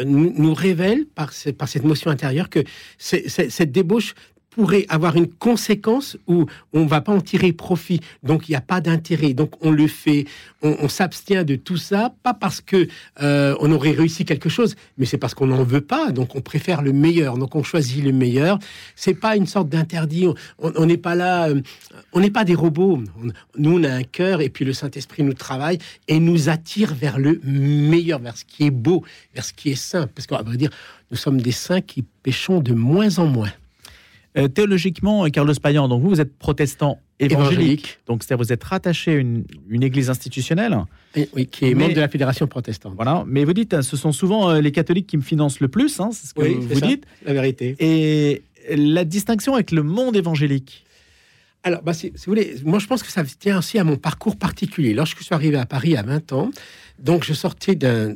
nous, 0.04 0.54
révèle 0.54 1.06
par, 1.14 1.30
par 1.58 1.68
cette 1.68 1.84
motion 1.84 2.10
intérieure 2.10 2.48
que 2.48 2.60
cette 2.98 3.72
débauche 3.72 4.14
pourrait 4.54 4.86
avoir 4.88 5.16
une 5.16 5.28
conséquence 5.28 6.16
où 6.28 6.46
on 6.72 6.86
va 6.86 7.00
pas 7.00 7.12
en 7.12 7.20
tirer 7.20 7.52
profit. 7.52 8.00
Donc 8.22 8.48
il 8.48 8.52
n'y 8.52 8.56
a 8.56 8.60
pas 8.60 8.80
d'intérêt. 8.80 9.34
Donc 9.34 9.52
on 9.62 9.70
le 9.70 9.88
fait, 9.88 10.26
on, 10.62 10.88
s'abstient 10.88 11.44
de 11.44 11.56
tout 11.56 11.76
ça, 11.76 12.14
pas 12.22 12.34
parce 12.34 12.60
que 12.60 12.86
euh, 13.20 13.56
on 13.60 13.72
aurait 13.72 13.90
réussi 13.90 14.24
quelque 14.24 14.48
chose, 14.48 14.76
mais 14.96 15.06
c'est 15.06 15.18
parce 15.18 15.34
qu'on 15.34 15.48
n'en 15.48 15.64
veut 15.64 15.80
pas. 15.80 16.12
Donc 16.12 16.36
on 16.36 16.40
préfère 16.40 16.82
le 16.82 16.92
meilleur. 16.92 17.36
Donc 17.36 17.56
on 17.56 17.64
choisit 17.64 18.02
le 18.02 18.12
meilleur. 18.12 18.58
C'est 18.94 19.14
pas 19.14 19.36
une 19.36 19.46
sorte 19.46 19.68
d'interdit. 19.68 20.28
On 20.58 20.86
n'est 20.86 20.96
pas 20.96 21.16
là, 21.16 21.48
euh, 21.48 21.60
on 22.12 22.20
n'est 22.20 22.30
pas 22.30 22.44
des 22.44 22.54
robots. 22.54 23.02
nous 23.58 23.78
on 23.78 23.82
a 23.82 23.90
un 23.90 24.04
cœur 24.04 24.40
et 24.40 24.50
puis 24.50 24.64
le 24.64 24.72
Saint 24.72 24.90
Esprit 24.90 25.24
nous 25.24 25.34
travaille 25.34 25.78
et 26.06 26.20
nous 26.20 26.48
attire 26.48 26.94
vers 26.94 27.18
le 27.18 27.40
meilleur, 27.42 28.20
vers 28.20 28.36
ce 28.36 28.44
qui 28.44 28.66
est 28.66 28.70
beau, 28.70 29.04
vers 29.34 29.44
ce 29.44 29.52
qui 29.52 29.70
est 29.70 29.74
saint. 29.74 30.06
Parce 30.06 30.28
qu'on 30.28 30.36
va 30.36 30.56
dire, 30.56 30.70
nous 31.10 31.16
sommes 31.16 31.40
des 31.40 31.52
saints 31.52 31.80
qui 31.80 32.04
péchons 32.22 32.60
de 32.60 32.72
moins 32.72 33.18
en 33.18 33.26
moins. 33.26 33.50
Euh, 34.36 34.48
théologiquement, 34.48 35.24
Carlos 35.30 35.54
Payan, 35.62 35.86
donc 35.86 36.02
vous, 36.02 36.08
vous 36.08 36.20
êtes 36.20 36.36
protestant 36.36 37.00
évangélique, 37.20 38.00
donc 38.06 38.24
c'est-à-dire 38.24 38.44
vous 38.44 38.52
êtes 38.52 38.64
rattaché 38.64 39.12
à 39.12 39.14
une, 39.14 39.44
église 39.70 40.10
institutionnelle. 40.10 40.76
Oui, 41.34 41.46
qui 41.46 41.66
est 41.66 41.74
membre 41.74 41.94
de 41.94 42.00
la 42.00 42.08
Fédération 42.08 42.48
protestante. 42.48 42.94
Voilà, 42.96 43.24
mais 43.28 43.44
vous 43.44 43.52
dites, 43.52 43.80
ce 43.82 43.96
sont 43.96 44.10
souvent 44.10 44.50
euh, 44.50 44.60
les 44.60 44.72
catholiques 44.72 45.06
qui 45.06 45.16
me 45.16 45.22
financent 45.22 45.60
le 45.60 45.68
plus, 45.68 46.00
hein, 46.00 46.10
c'est 46.12 46.26
ce 46.26 46.34
que 46.34 46.42
vous 46.42 46.80
dites. 46.80 47.04
La 47.24 47.32
vérité. 47.32 47.76
Et 47.78 48.42
la 48.74 49.04
distinction 49.04 49.54
avec 49.54 49.70
le 49.70 49.84
monde 49.84 50.16
évangélique? 50.16 50.84
Alors, 51.62 51.82
bah, 51.82 51.94
si, 51.94 52.10
vous 52.10 52.16
voulez, 52.26 52.56
moi 52.64 52.80
je 52.80 52.86
pense 52.86 53.02
que 53.02 53.10
ça 53.10 53.22
tient 53.24 53.58
aussi 53.58 53.78
à 53.78 53.84
mon 53.84 53.96
parcours 53.96 54.36
particulier. 54.36 54.94
Lorsque 54.94 55.20
je 55.20 55.24
suis 55.24 55.34
arrivé 55.34 55.56
à 55.56 55.64
Paris 55.64 55.96
à 55.96 56.02
20 56.02 56.32
ans, 56.32 56.50
donc 56.98 57.24
je 57.24 57.32
sortais 57.32 57.78
euh, 57.84 58.14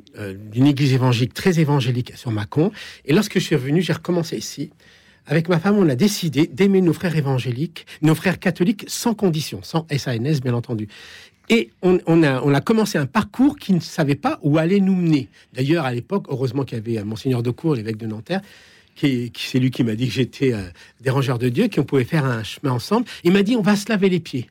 d'une 0.51 0.67
église 0.67 0.93
évangélique 0.93 1.33
très 1.33 1.61
évangélique 1.61 2.13
sur 2.17 2.33
Mâcon, 2.33 2.73
et 3.05 3.15
lorsque 3.15 3.35
je 3.35 3.45
suis 3.45 3.55
revenu, 3.55 3.83
j'ai 3.83 3.93
recommencé 3.93 4.37
ici 4.37 4.71
avec 5.29 5.49
ma 5.49 5.61
femme, 5.61 5.77
on 5.77 5.89
a 5.89 5.95
décidé 5.95 6.47
d'aimer 6.47 6.81
nos 6.81 6.95
frères 6.95 7.15
évangéliques, 7.17 7.87
nos 8.03 8.15
frères 8.15 8.39
catholiques 8.39 8.85
sans 8.89 9.15
condition, 9.15 9.61
sans 9.63 9.87
SANS 9.95 10.41
bien 10.43 10.55
entendu. 10.55 10.89
Et 11.51 11.71
on, 11.83 11.99
a, 12.23 12.43
on 12.43 12.53
a 12.53 12.61
commencé 12.61 12.99
un 12.99 13.07
parcours 13.07 13.57
qui 13.57 13.73
ne 13.73 13.81
savait 13.81 14.17
pas 14.17 14.39
où 14.43 14.59
allait 14.59 14.81
nous 14.81 14.95
mener. 14.95 15.29
D'ailleurs, 15.55 15.85
à 15.85 15.93
l'époque, 15.93 16.27
heureusement 16.29 16.65
qu'il 16.65 16.77
y 16.77 16.81
avait 16.81 16.99
euh, 16.99 17.05
Monseigneur 17.05 17.43
de 17.43 17.51
Cour, 17.51 17.75
l'évêque 17.75 17.97
de 17.97 18.07
Nanterre, 18.07 18.43
qui, 18.95 19.33
c'est 19.35 19.59
lui 19.59 19.71
qui 19.71 19.85
m'a 19.85 19.95
dit 19.95 20.09
que 20.09 20.13
j'étais 20.13 20.53
euh, 20.53 20.63
dérangeur 21.01 21.39
de 21.39 21.49
Dieu, 21.49 21.69
qu'on 21.69 21.85
pouvait 21.85 22.05
faire 22.05 22.25
un 22.25 22.43
chemin 22.43 22.73
ensemble. 22.73 23.07
Il 23.25 23.33
m'a 23.33 23.43
dit, 23.43 23.57
on 23.57 23.63
va 23.63 23.77
se 23.77 23.89
laver 23.89 24.09
les 24.09 24.21
pieds 24.21 24.51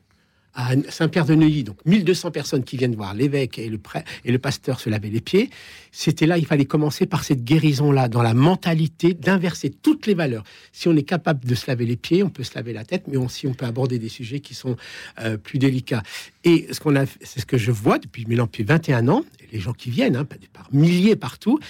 à 0.58 0.72
Saint-Pierre-de-Neuilly, 0.88 1.62
donc 1.62 1.78
1200 1.86 2.32
personnes 2.32 2.64
qui 2.64 2.76
viennent 2.76 2.96
voir 2.96 3.14
l'évêque 3.14 3.60
et 3.60 3.68
le, 3.68 3.78
et 4.24 4.32
le 4.32 4.38
pasteur 4.40 4.80
se 4.80 4.90
laver 4.90 5.08
les 5.08 5.20
pieds. 5.20 5.50
C'était 5.92 6.26
là, 6.26 6.36
il 6.36 6.46
fallait 6.46 6.64
commencer 6.64 7.06
par 7.06 7.22
cette 7.22 7.44
guérison-là, 7.44 8.08
dans 8.08 8.22
la 8.22 8.34
mentalité 8.34 9.14
d'inverser 9.14 9.70
toutes 9.70 10.08
les 10.08 10.14
valeurs. 10.14 10.42
Si 10.72 10.88
on 10.88 10.96
est 10.96 11.04
capable 11.04 11.46
de 11.46 11.54
se 11.54 11.68
laver 11.68 11.86
les 11.86 11.96
pieds, 11.96 12.24
on 12.24 12.28
peut 12.28 12.42
se 12.42 12.56
laver 12.56 12.72
la 12.72 12.84
tête, 12.84 13.04
mais 13.06 13.16
aussi 13.16 13.46
on 13.46 13.54
peut 13.54 13.66
aborder 13.66 14.00
des 14.00 14.08
sujets 14.08 14.40
qui 14.40 14.54
sont 14.54 14.74
euh, 15.20 15.36
plus 15.36 15.60
délicats. 15.60 16.02
Et 16.42 16.66
ce 16.72 16.80
qu'on 16.80 16.96
a, 16.96 17.06
c'est 17.06 17.38
ce 17.38 17.46
que 17.46 17.56
je 17.56 17.70
vois 17.70 18.00
depuis, 18.00 18.24
depuis 18.24 18.64
21 18.64 19.06
ans, 19.06 19.24
les 19.52 19.60
gens 19.60 19.72
qui 19.72 19.90
viennent, 19.90 20.16
hein, 20.16 20.26
par 20.52 20.68
milliers 20.72 21.14
partout, 21.14 21.60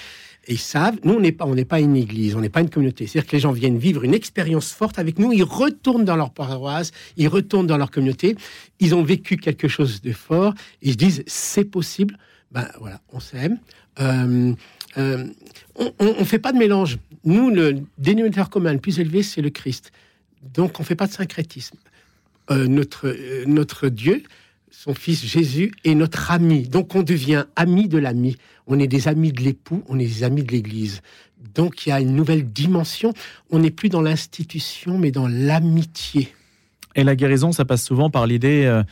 et 0.48 0.54
ils 0.54 0.58
savent, 0.58 0.96
nous, 1.04 1.12
on 1.12 1.20
n'est 1.20 1.30
pas, 1.30 1.46
pas 1.68 1.78
une 1.78 1.94
église, 1.94 2.34
on 2.34 2.40
n'est 2.40 2.48
pas 2.48 2.62
une 2.62 2.70
communauté. 2.70 3.06
C'est-à-dire 3.06 3.30
que 3.30 3.36
les 3.36 3.40
gens 3.40 3.52
viennent 3.52 3.76
vivre 3.76 4.02
une 4.02 4.14
expérience 4.14 4.72
forte 4.72 4.98
avec 4.98 5.18
nous, 5.18 5.30
ils 5.30 5.42
retournent 5.42 6.06
dans 6.06 6.16
leur 6.16 6.30
paroisse, 6.30 6.90
ils 7.18 7.28
retournent 7.28 7.66
dans 7.66 7.76
leur 7.76 7.90
communauté, 7.90 8.34
ils 8.80 8.94
ont 8.94 9.02
vécu 9.02 9.36
quelque 9.36 9.68
chose 9.68 10.00
de 10.00 10.12
fort, 10.12 10.54
ils 10.80 10.92
se 10.92 10.96
disent, 10.96 11.22
c'est 11.26 11.66
possible. 11.66 12.16
Ben 12.50 12.66
voilà, 12.80 13.02
on 13.12 13.20
s'aime. 13.20 13.58
Euh, 14.00 14.54
euh, 14.96 15.26
on 15.76 16.18
ne 16.18 16.24
fait 16.24 16.38
pas 16.38 16.52
de 16.52 16.58
mélange. 16.58 16.98
Nous, 17.24 17.50
le 17.50 17.82
dénominateur 17.98 18.48
commun 18.48 18.72
le 18.72 18.78
plus 18.78 18.98
élevé, 19.00 19.22
c'est 19.22 19.42
le 19.42 19.50
Christ. 19.50 19.92
Donc, 20.54 20.80
on 20.80 20.82
ne 20.82 20.86
fait 20.86 20.94
pas 20.96 21.06
de 21.06 21.12
syncrétisme. 21.12 21.76
Euh, 22.50 22.66
notre, 22.66 23.14
notre 23.46 23.90
Dieu, 23.90 24.22
son 24.70 24.94
fils 24.94 25.24
Jésus 25.24 25.72
est 25.84 25.94
notre 25.94 26.30
ami. 26.30 26.68
Donc 26.68 26.94
on 26.94 27.02
devient 27.02 27.44
ami 27.56 27.88
de 27.88 27.98
l'ami. 27.98 28.36
On 28.66 28.78
est 28.78 28.86
des 28.86 29.08
amis 29.08 29.32
de 29.32 29.42
l'époux, 29.42 29.82
on 29.88 29.98
est 29.98 30.06
des 30.06 30.24
amis 30.24 30.42
de 30.42 30.52
l'Église. 30.52 31.00
Donc 31.54 31.86
il 31.86 31.90
y 31.90 31.92
a 31.92 32.00
une 32.00 32.14
nouvelle 32.14 32.50
dimension. 32.52 33.12
On 33.50 33.58
n'est 33.58 33.70
plus 33.70 33.88
dans 33.88 34.02
l'institution, 34.02 34.98
mais 34.98 35.10
dans 35.10 35.28
l'amitié. 35.28 36.32
Et 36.94 37.04
la 37.04 37.16
guérison, 37.16 37.52
ça 37.52 37.64
passe 37.64 37.84
souvent 37.84 38.10
par 38.10 38.26
l'idée 38.26 38.64
euh, 38.64 38.82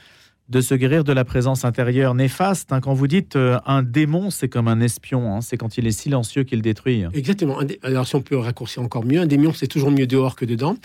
de 0.48 0.60
se 0.60 0.74
guérir 0.74 1.02
de 1.02 1.12
la 1.12 1.24
présence 1.24 1.64
intérieure 1.64 2.14
néfaste. 2.14 2.72
Hein. 2.72 2.80
Quand 2.80 2.94
vous 2.94 3.08
dites 3.08 3.36
euh, 3.36 3.58
un 3.66 3.82
démon, 3.82 4.30
c'est 4.30 4.48
comme 4.48 4.68
un 4.68 4.80
espion, 4.80 5.34
hein. 5.34 5.40
c'est 5.40 5.56
quand 5.56 5.76
il 5.76 5.86
est 5.86 5.92
silencieux 5.92 6.44
qu'il 6.44 6.62
détruit. 6.62 7.04
Exactement. 7.14 7.58
Alors 7.82 8.06
si 8.06 8.14
on 8.14 8.22
peut 8.22 8.36
raccourcir 8.36 8.82
encore 8.82 9.04
mieux, 9.04 9.20
un 9.20 9.26
démon, 9.26 9.52
c'est 9.52 9.66
toujours 9.66 9.90
mieux 9.90 10.06
dehors 10.06 10.36
que 10.36 10.44
dedans. 10.44 10.76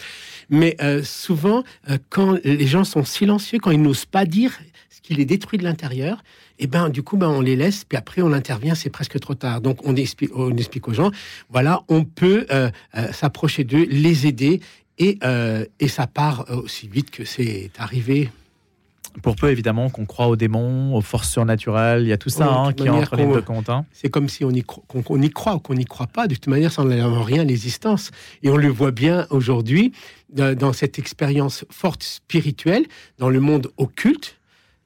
Mais 0.50 0.76
euh, 0.82 1.04
souvent, 1.04 1.64
quand 2.10 2.38
les 2.44 2.68
gens 2.68 2.84
sont 2.84 3.06
silencieux, 3.06 3.60
quand 3.60 3.72
ils 3.72 3.82
n'osent 3.82 4.06
pas 4.06 4.26
dire, 4.26 4.52
qui 5.00 5.14
les 5.14 5.26
détruit 5.26 5.58
de 5.58 5.64
l'intérieur, 5.64 6.24
et 6.60 6.68
ben 6.68 6.90
du 6.90 7.04
coup 7.04 7.18
ben 7.18 7.30
on 7.30 7.42
les 7.42 7.56
laisse, 7.56 7.86
puis 7.86 7.98
après 7.98 8.22
on 8.22 8.34
intervient, 8.34 8.76
c'est 8.76 8.90
presque 8.90 9.20
trop 9.20 9.36
tard. 9.36 9.62
Donc 9.62 9.80
on 9.86 9.96
explique, 9.96 10.32
on 10.36 10.56
explique 10.58 10.88
aux 10.88 10.94
gens, 10.94 11.12
voilà, 11.50 11.84
on 11.88 12.04
peut 12.04 12.46
euh, 12.52 12.70
euh, 12.96 13.12
s'approcher 13.14 13.64
d'eux, 13.64 13.86
les 13.90 14.28
aider, 14.28 14.60
et, 14.98 15.18
euh, 15.24 15.66
et 15.80 15.88
ça 15.88 16.08
part 16.08 16.46
aussi 16.50 16.88
vite 16.88 17.10
que 17.10 17.26
c'est 17.26 17.72
arrivé. 17.78 18.30
Pour 19.24 19.36
peu 19.36 19.50
évidemment 19.50 19.90
qu'on 19.90 20.06
croit 20.06 20.28
aux 20.28 20.38
démons, 20.38 20.96
aux 20.96 21.02
forces 21.02 21.30
surnaturelles, 21.30 22.04
il 22.04 22.08
y 22.08 22.14
a 22.14 22.18
tout 22.18 22.30
ça 22.30 22.50
hein, 22.50 22.72
qui 22.72 22.90
entre 22.90 23.18
les 23.18 23.26
deux 23.26 23.42
comptes. 23.42 23.70
Hein. 23.70 23.86
C'est 23.92 24.10
comme 24.10 24.30
si 24.30 24.46
on 24.46 24.52
y, 24.52 24.64
on 24.94 25.22
y 25.22 25.30
croit 25.30 25.56
ou 25.56 25.60
qu'on 25.60 25.74
n'y 25.74 25.86
croit 25.86 26.08
pas. 26.08 26.28
De 26.28 26.36
toute 26.36 26.48
manière, 26.48 26.72
ça 26.72 26.84
n'enlève 26.84 27.22
rien 27.22 27.44
l'existence. 27.44 28.12
Et 28.42 28.50
on 28.50 28.56
le 28.56 28.70
voit 28.70 28.92
bien 28.92 29.28
aujourd'hui 29.30 29.92
dans 30.34 30.72
cette 30.72 30.98
expérience 30.98 31.66
forte 31.70 32.04
spirituelle, 32.04 32.86
dans 33.18 33.30
le 33.30 33.42
monde 33.42 33.70
occulte 33.76 34.41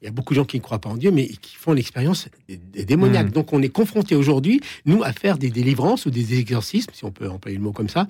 il 0.05 0.09
y 0.09 0.11
a 0.11 0.11
beaucoup 0.11 0.33
de 0.33 0.39
gens 0.39 0.45
qui 0.45 0.57
ne 0.57 0.61
croient 0.61 0.79
pas 0.79 0.89
en 0.89 0.97
Dieu, 0.97 1.09
mais 1.09 1.25
qui 1.27 1.55
font 1.55 1.73
l'expérience 1.73 2.29
des, 2.47 2.85
démoniaques. 2.85 3.29
Mmh. 3.29 3.31
Donc 3.31 3.53
on 3.53 3.61
est 3.63 3.69
confronté 3.69 4.15
aujourd'hui, 4.15 4.61
nous, 4.85 5.03
à 5.03 5.11
faire 5.11 5.39
des 5.39 5.49
délivrances 5.49 6.05
ou 6.05 6.11
des 6.11 6.37
exorcismes, 6.37 6.91
si 6.93 7.05
on 7.05 7.11
peut 7.11 7.27
employer 7.27 7.57
le 7.57 7.63
mot 7.63 7.71
comme 7.71 7.89
ça, 7.89 8.05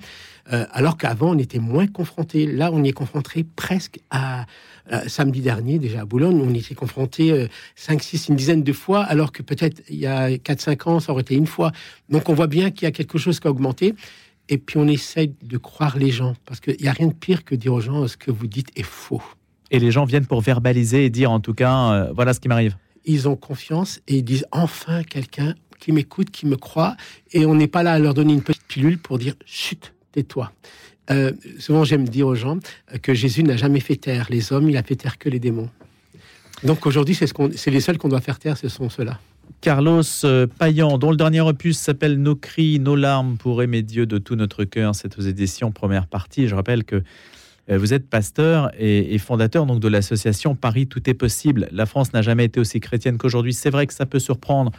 euh, 0.52 0.66
alors 0.72 0.98
qu'avant 0.98 1.30
on 1.30 1.38
était 1.38 1.58
moins 1.58 1.86
confronté. 1.86 2.46
Là, 2.46 2.70
on 2.70 2.84
y 2.84 2.88
est 2.88 2.92
confronté 2.92 3.44
presque 3.44 3.98
à, 4.10 4.44
samedi 5.08 5.40
dernier, 5.40 5.78
déjà 5.78 6.02
à 6.02 6.04
Boulogne, 6.04 6.38
on 6.40 6.52
y 6.52 6.58
était 6.58 6.74
confronté 6.74 7.48
5, 7.74 8.02
6, 8.02 8.28
une 8.28 8.36
dizaine 8.36 8.62
de 8.62 8.72
fois, 8.72 9.02
alors 9.02 9.32
que 9.32 9.42
peut-être 9.42 9.82
il 9.88 9.96
y 9.96 10.06
a 10.06 10.28
4-5 10.30 10.88
ans, 10.88 11.00
ça 11.00 11.12
aurait 11.12 11.22
été 11.22 11.34
une 11.34 11.46
fois. 11.46 11.72
Donc 12.10 12.28
on 12.28 12.34
voit 12.34 12.46
bien 12.46 12.70
qu'il 12.70 12.84
y 12.84 12.86
a 12.86 12.92
quelque 12.92 13.16
chose 13.18 13.40
qui 13.40 13.48
a 13.48 13.50
augmenté 13.50 13.94
et 14.48 14.58
puis 14.58 14.78
on 14.78 14.86
essaye 14.86 15.34
de 15.42 15.58
croire 15.58 15.98
les 15.98 16.10
gens, 16.10 16.34
parce 16.44 16.60
qu'il 16.60 16.76
n'y 16.80 16.88
a 16.88 16.92
rien 16.92 17.08
de 17.08 17.14
pire 17.14 17.44
que 17.44 17.54
dire 17.54 17.72
aux 17.72 17.80
gens 17.80 18.06
ce 18.06 18.16
que 18.16 18.30
vous 18.30 18.46
dites 18.46 18.68
est 18.76 18.84
faux. 18.84 19.22
Et 19.70 19.78
les 19.78 19.90
gens 19.90 20.04
viennent 20.04 20.26
pour 20.26 20.40
verbaliser 20.40 21.04
et 21.04 21.10
dire 21.10 21.30
en 21.30 21.40
tout 21.40 21.54
cas, 21.54 21.92
euh, 21.92 22.12
voilà 22.14 22.32
ce 22.32 22.40
qui 22.40 22.48
m'arrive. 22.48 22.76
Ils 23.04 23.28
ont 23.28 23.36
confiance 23.36 24.00
et 24.08 24.16
ils 24.16 24.24
disent 24.24 24.46
enfin 24.52 25.02
quelqu'un 25.02 25.54
qui 25.78 25.92
m'écoute, 25.92 26.30
qui 26.30 26.46
me 26.46 26.56
croit, 26.56 26.96
et 27.32 27.46
on 27.46 27.54
n'est 27.54 27.68
pas 27.68 27.82
là 27.82 27.92
à 27.92 27.98
leur 27.98 28.14
donner 28.14 28.32
une 28.32 28.42
petite 28.42 28.66
pilule 28.66 28.98
pour 28.98 29.18
dire 29.18 29.34
chut, 29.44 29.92
tais-toi. 30.12 30.52
Euh, 31.10 31.32
souvent, 31.58 31.84
j'aime 31.84 32.08
dire 32.08 32.26
aux 32.26 32.34
gens 32.34 32.58
que 33.02 33.14
Jésus 33.14 33.44
n'a 33.44 33.56
jamais 33.56 33.80
fait 33.80 33.96
taire 33.96 34.26
les 34.30 34.52
hommes, 34.52 34.68
il 34.68 34.76
a 34.76 34.82
fait 34.82 34.96
taire 34.96 35.18
que 35.18 35.28
les 35.28 35.38
démons. 35.38 35.70
Donc 36.64 36.86
aujourd'hui, 36.86 37.14
c'est 37.14 37.26
ce 37.26 37.70
les 37.70 37.80
seuls 37.80 37.98
qu'on 37.98 38.08
doit 38.08 38.20
faire 38.20 38.38
taire, 38.38 38.56
ce 38.56 38.68
sont 38.68 38.88
ceux-là. 38.88 39.20
Carlos 39.60 40.02
euh, 40.24 40.46
Payan, 40.46 40.98
dont 40.98 41.10
le 41.10 41.16
dernier 41.16 41.40
opus 41.40 41.78
s'appelle 41.78 42.20
Nos 42.20 42.36
cris, 42.36 42.78
nos 42.78 42.96
larmes 42.96 43.36
pour 43.36 43.62
aimer 43.62 43.82
Dieu 43.82 44.06
de 44.06 44.18
tout 44.18 44.36
notre 44.36 44.64
cœur. 44.64 44.94
C'est 44.94 45.18
aux 45.18 45.22
éditions 45.22 45.72
première 45.72 46.06
partie. 46.06 46.48
Je 46.48 46.54
rappelle 46.54 46.84
que 46.84 47.02
vous 47.68 47.92
êtes 47.92 48.08
pasteur 48.08 48.70
et, 48.78 49.18
fondateur 49.18 49.66
donc 49.66 49.80
de 49.80 49.88
l'association 49.88 50.54
Paris 50.54 50.86
Tout 50.86 51.08
est 51.10 51.14
possible. 51.14 51.68
La 51.72 51.86
France 51.86 52.12
n'a 52.12 52.22
jamais 52.22 52.44
été 52.44 52.60
aussi 52.60 52.78
chrétienne 52.80 53.18
qu'aujourd'hui. 53.18 53.52
C'est 53.52 53.70
vrai 53.70 53.86
que 53.86 53.94
ça 53.94 54.06
peut 54.06 54.20
surprendre 54.20 54.70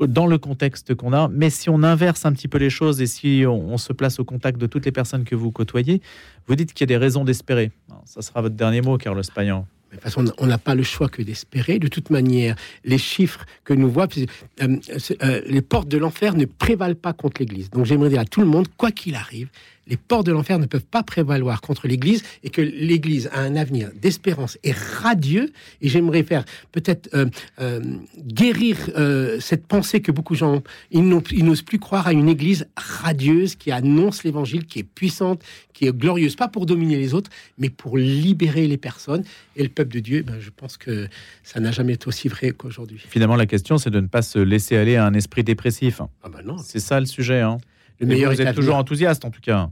dans 0.00 0.26
le 0.26 0.38
contexte 0.38 0.94
qu'on 0.94 1.12
a, 1.12 1.28
mais 1.28 1.50
si 1.50 1.70
on 1.70 1.82
inverse 1.82 2.26
un 2.26 2.32
petit 2.32 2.48
peu 2.48 2.58
les 2.58 2.70
choses 2.70 3.00
et 3.00 3.06
si 3.06 3.44
on, 3.46 3.78
se 3.78 3.92
place 3.92 4.18
au 4.18 4.24
contact 4.24 4.60
de 4.60 4.66
toutes 4.66 4.84
les 4.84 4.92
personnes 4.92 5.24
que 5.24 5.34
vous 5.34 5.50
côtoyez, 5.50 6.02
vous 6.46 6.54
dites 6.54 6.72
qu'il 6.72 6.82
y 6.82 6.84
a 6.84 6.94
des 6.94 6.96
raisons 6.96 7.24
d'espérer. 7.24 7.70
Ça 8.04 8.20
sera 8.20 8.42
votre 8.42 8.56
dernier 8.56 8.82
mot, 8.82 8.98
Carlos 8.98 9.22
Payan. 9.34 9.66
De 9.90 9.96
toute 9.96 10.02
façon, 10.02 10.24
on 10.38 10.46
n'a 10.46 10.58
pas 10.58 10.74
le 10.74 10.82
choix 10.82 11.08
que 11.08 11.22
d'espérer. 11.22 11.78
De 11.78 11.88
toute 11.88 12.10
manière, 12.10 12.56
les 12.84 12.98
chiffres 12.98 13.46
que 13.64 13.72
nous 13.72 13.88
voyons, 13.88 14.26
euh, 14.60 14.76
euh, 15.22 15.40
les 15.46 15.62
portes 15.62 15.88
de 15.88 15.96
l'enfer 15.96 16.34
ne 16.34 16.44
prévalent 16.44 16.96
pas 16.96 17.12
contre 17.12 17.40
l'Église. 17.40 17.70
Donc 17.70 17.86
j'aimerais 17.86 18.10
dire 18.10 18.20
à 18.20 18.24
tout 18.24 18.40
le 18.40 18.46
monde, 18.46 18.66
quoi 18.76 18.90
qu'il 18.90 19.14
arrive, 19.14 19.48
les 19.86 19.96
portes 19.96 20.26
de 20.26 20.32
l'enfer 20.32 20.58
ne 20.58 20.66
peuvent 20.66 20.84
pas 20.84 21.02
prévaloir 21.02 21.60
contre 21.60 21.86
l'Église 21.86 22.22
et 22.42 22.50
que 22.50 22.60
l'Église 22.60 23.28
a 23.32 23.40
un 23.40 23.56
avenir 23.56 23.90
d'espérance 24.00 24.58
et 24.64 24.72
radieux. 24.72 25.52
Et 25.80 25.88
j'aimerais 25.88 26.22
faire 26.22 26.44
peut-être 26.72 27.08
euh, 27.14 27.26
euh, 27.60 27.80
guérir 28.18 28.76
euh, 28.96 29.38
cette 29.40 29.66
pensée 29.66 30.00
que 30.00 30.12
beaucoup 30.12 30.34
de 30.34 30.38
gens 30.38 30.62
ils 30.90 31.44
n'osent 31.44 31.62
plus 31.62 31.78
croire 31.78 32.06
à 32.06 32.12
une 32.12 32.28
Église 32.28 32.66
radieuse 32.76 33.54
qui 33.54 33.70
annonce 33.70 34.24
l'Évangile, 34.24 34.66
qui 34.66 34.80
est 34.80 34.84
puissante, 34.84 35.42
qui 35.72 35.86
est 35.86 35.96
glorieuse, 35.96 36.36
pas 36.36 36.48
pour 36.48 36.66
dominer 36.66 36.96
les 36.96 37.14
autres, 37.14 37.30
mais 37.58 37.70
pour 37.70 37.98
libérer 37.98 38.66
les 38.66 38.78
personnes 38.78 39.24
et 39.56 39.62
le 39.62 39.68
peuple 39.68 39.94
de 39.94 40.00
Dieu. 40.00 40.22
Ben, 40.22 40.40
je 40.40 40.50
pense 40.50 40.76
que 40.76 41.08
ça 41.42 41.60
n'a 41.60 41.70
jamais 41.70 41.94
été 41.94 42.08
aussi 42.08 42.28
vrai 42.28 42.50
qu'aujourd'hui. 42.50 43.00
Finalement, 43.08 43.36
la 43.36 43.46
question, 43.46 43.78
c'est 43.78 43.90
de 43.90 44.00
ne 44.00 44.06
pas 44.06 44.22
se 44.22 44.38
laisser 44.38 44.76
aller 44.76 44.96
à 44.96 45.06
un 45.06 45.14
esprit 45.14 45.44
dépressif. 45.44 46.00
Ah 46.22 46.28
ben 46.28 46.42
non. 46.44 46.56
C'est 46.58 46.80
ça 46.80 46.98
le 46.98 47.06
sujet. 47.06 47.40
Hein 47.40 47.58
le 48.00 48.06
meilleur 48.06 48.32
vous 48.32 48.40
êtes 48.40 48.54
toujours 48.54 48.76
enthousiaste 48.76 49.24
en 49.24 49.30
tout 49.30 49.40
cas. 49.40 49.70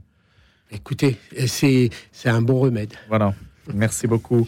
Écoutez, 0.71 1.17
c'est 1.47 1.89
un 2.25 2.41
bon 2.41 2.59
remède. 2.59 2.93
Voilà. 3.07 3.33
Merci 3.73 4.07
beaucoup 4.07 4.47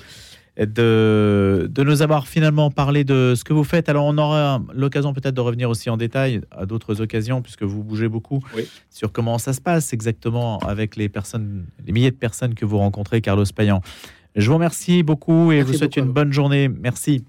de, 0.65 1.69
de, 1.69 1.83
nous 1.83 2.01
avoir 2.01 2.27
finalement 2.27 2.71
parlé 2.71 3.03
de 3.03 3.33
ce 3.35 3.43
que 3.43 3.53
vous 3.53 3.63
faites. 3.63 3.89
Alors, 3.89 4.05
on 4.05 4.17
aura 4.17 4.61
l'occasion 4.73 5.13
peut-être 5.13 5.35
de 5.35 5.41
revenir 5.41 5.69
aussi 5.69 5.89
en 5.89 5.97
détail 5.97 6.41
à 6.51 6.65
d'autres 6.65 7.01
occasions, 7.01 7.41
puisque 7.41 7.63
vous 7.63 7.83
bougez 7.83 8.07
beaucoup, 8.07 8.41
sur 8.89 9.11
comment 9.11 9.37
ça 9.37 9.53
se 9.53 9.61
passe 9.61 9.93
exactement 9.93 10.57
avec 10.59 10.95
les 10.95 11.09
personnes, 11.09 11.65
les 11.85 11.93
milliers 11.93 12.11
de 12.11 12.15
personnes 12.15 12.55
que 12.55 12.65
vous 12.65 12.77
rencontrez, 12.77 13.21
Carlos 13.21 13.45
Payan. 13.55 13.81
Je 14.35 14.47
vous 14.47 14.55
remercie 14.55 15.03
beaucoup 15.03 15.51
et 15.51 15.59
je 15.59 15.65
vous 15.65 15.73
souhaite 15.73 15.97
une 15.97 16.11
bonne 16.11 16.33
journée. 16.33 16.69
Merci. 16.69 17.23